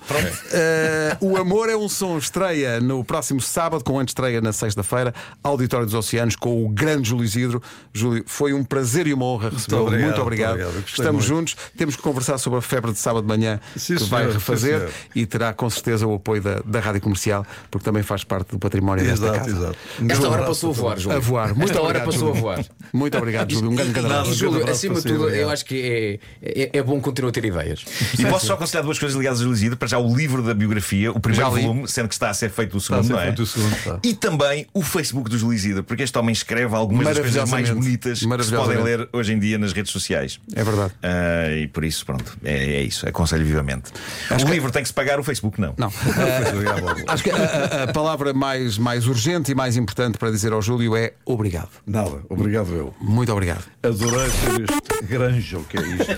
Eh, 0.52 1.18
o 1.22 1.38
Amor 1.38 1.70
é 1.70 1.76
um 1.78 1.88
som 1.88 2.18
estreia 2.18 2.80
no 2.80 3.04
próximo 3.04 3.40
sábado, 3.42 3.84
com 3.84 4.00
antestreia 4.00 4.42
na 4.42 4.52
sexta-feira, 4.52 5.14
Auditório 5.44 5.86
dos 5.86 5.96
Oceanos, 5.96 6.36
com 6.36 6.66
o 6.66 6.70
grande 6.70 7.10
Júlio 7.10 7.24
Isidro. 7.26 7.62
Júlio, 7.94 8.24
foi 8.26 8.54
um 8.54 8.64
prazer 8.64 9.08
e 9.08 9.14
uma 9.14 9.26
honra 9.26 9.50
recebê-lo. 9.50 9.84
obrigado, 9.84 10.06
Muito 10.08 10.22
obrigado. 10.22 10.50
muito 10.56 10.62
obrigado. 10.68 10.82
Gostei 10.84 11.04
Estamos 11.04 11.28
muito. 11.30 11.40
juntos. 11.52 11.56
Temos 11.78 11.96
que 11.96 12.02
conversar 12.02 12.38
sobre 12.38 12.60
a 12.60 12.62
febre 12.62 12.92
de 12.92 13.00
sábado 13.00 13.22
de 13.24 13.28
manhã 13.28 13.60
Sim, 13.76 13.96
que 13.96 14.04
vai 14.06 14.22
senhor, 14.22 14.32
sim, 14.32 14.38
refazer 14.40 14.78
senhor. 14.80 14.92
e 15.16 15.26
terá 15.26 15.54
com 15.54 15.70
certeza 15.70 16.08
o 16.08 16.16
apoio 16.16 16.42
da, 16.42 16.60
da 16.66 16.80
Rádio 16.80 17.02
Comercial, 17.02 17.46
porque 17.70 17.86
também 17.86 18.04
faz 18.04 18.24
parte 18.24 18.50
do 18.52 18.60
património 18.60 19.04
desta 19.06 19.26
Exato, 19.26 19.40
casa. 19.40 19.50
exato. 19.52 19.78
Esta 20.10 20.28
Um 20.28 20.32
hora 20.32 20.44
passou 20.46 20.70
a 20.72 20.74
voar. 20.74 21.00
Júlio. 21.00 21.18
A 21.18 21.20
voar. 21.20 21.48
Muito 21.56 21.64
Esta 21.72 21.82
hora 21.82 21.88
obrigado, 22.00 22.06
passou 22.12 22.28
a 22.28 22.32
Júlio. 22.32 22.42
voar. 22.42 22.66
Muito 22.92 23.18
obrigado, 23.18 23.52
Júlio. 23.52 23.72
Um 23.72 23.76
grande, 23.76 24.00
abraço. 24.00 24.34
Júlio, 24.34 24.70
acima 24.70 25.02
para 25.02 25.03
eu 25.10 25.50
acho 25.50 25.66
que 25.66 26.20
é, 26.42 26.64
é, 26.64 26.70
é 26.80 26.84
bom 26.84 27.00
continuar 27.00 27.30
a 27.30 27.34
ter 27.34 27.46
ideias. 27.46 27.84
E 28.18 28.26
posso 28.26 28.46
só 28.48 28.54
aconselhar 28.54 28.84
duas 28.84 29.00
coisas 29.00 29.18
ligadas 29.18 29.40
a 29.40 29.44
Júlio 29.44 29.56
Isidro. 29.56 29.78
Para 29.78 29.88
já 29.88 29.98
o 30.00 30.16
livro 30.16 30.42
da 30.44 30.54
biografia, 30.54 31.12
o 31.12 31.20
primeiro 31.20 31.50
volume, 31.52 31.88
sendo 31.88 32.08
que 32.08 32.14
está 32.16 32.30
a 32.30 32.34
ser 32.34 32.50
feito 32.50 32.78
o 32.78 32.82
segundo, 32.82 33.10
não 33.10 33.20
é? 33.20 33.26
feito 33.26 33.44
o 33.44 33.46
segundo, 33.46 33.74
está. 33.76 34.00
E 34.04 34.14
também 34.14 34.68
o 34.74 34.82
Facebook 34.82 35.30
do 35.30 35.54
Isidro, 35.54 35.84
porque 35.84 36.04
este 36.04 36.18
homem 36.18 36.34
escreve 36.34 36.76
algumas 36.76 37.06
das 37.08 37.20
coisas 37.20 37.50
mais 37.50 37.70
bonitas 37.70 38.20
que 38.20 38.44
se 38.44 38.52
podem 38.56 38.82
ler 38.82 39.08
hoje 39.12 39.34
em 39.34 39.40
dia 39.40 39.58
nas 39.58 39.74
redes 39.74 39.92
sociais. 39.92 40.40
É 40.56 40.64
verdade. 40.64 40.94
Ah, 41.02 41.50
e 41.52 41.68
por 41.68 41.84
isso, 41.84 42.06
pronto, 42.06 42.38
é, 42.44 42.76
é 42.76 42.82
isso. 42.82 43.08
Aconselho 43.08 43.46
vivamente. 43.46 43.92
o 44.32 44.50
livro 44.50 44.72
tem 44.72 44.82
que 44.82 44.88
se 44.88 44.94
pagar, 44.94 45.20
o 45.20 45.24
Facebook 45.24 45.60
não. 45.60 45.74
Não. 45.78 45.92
Eh, 46.24 47.04
acho 47.08 47.24
que 47.24 47.32
a, 47.32 47.36
a- 47.36 47.84
a 47.84 47.94
palavra 47.94 48.34
mais, 48.34 48.78
mais 48.78 49.08
urgente 49.08 49.52
e 49.52 49.56
mais 49.56 49.76
importante 49.78 50.18
para 50.18 50.30
dizer 50.32 50.52
ao 50.54 50.62
Júlio 50.62 50.96
é 50.96 51.14
obrigado. 51.26 51.70
Nada, 51.86 52.22
obrigado 52.30 52.74
eu. 52.76 52.94
Muito 53.02 53.32
obrigado. 53.32 53.64
Adorei 53.82 54.30
ser 54.30 54.62
este 54.62 54.93
granja, 55.04 55.58
o 55.60 55.64
que 55.66 55.78
é 55.78 55.82
isto? 55.82 56.18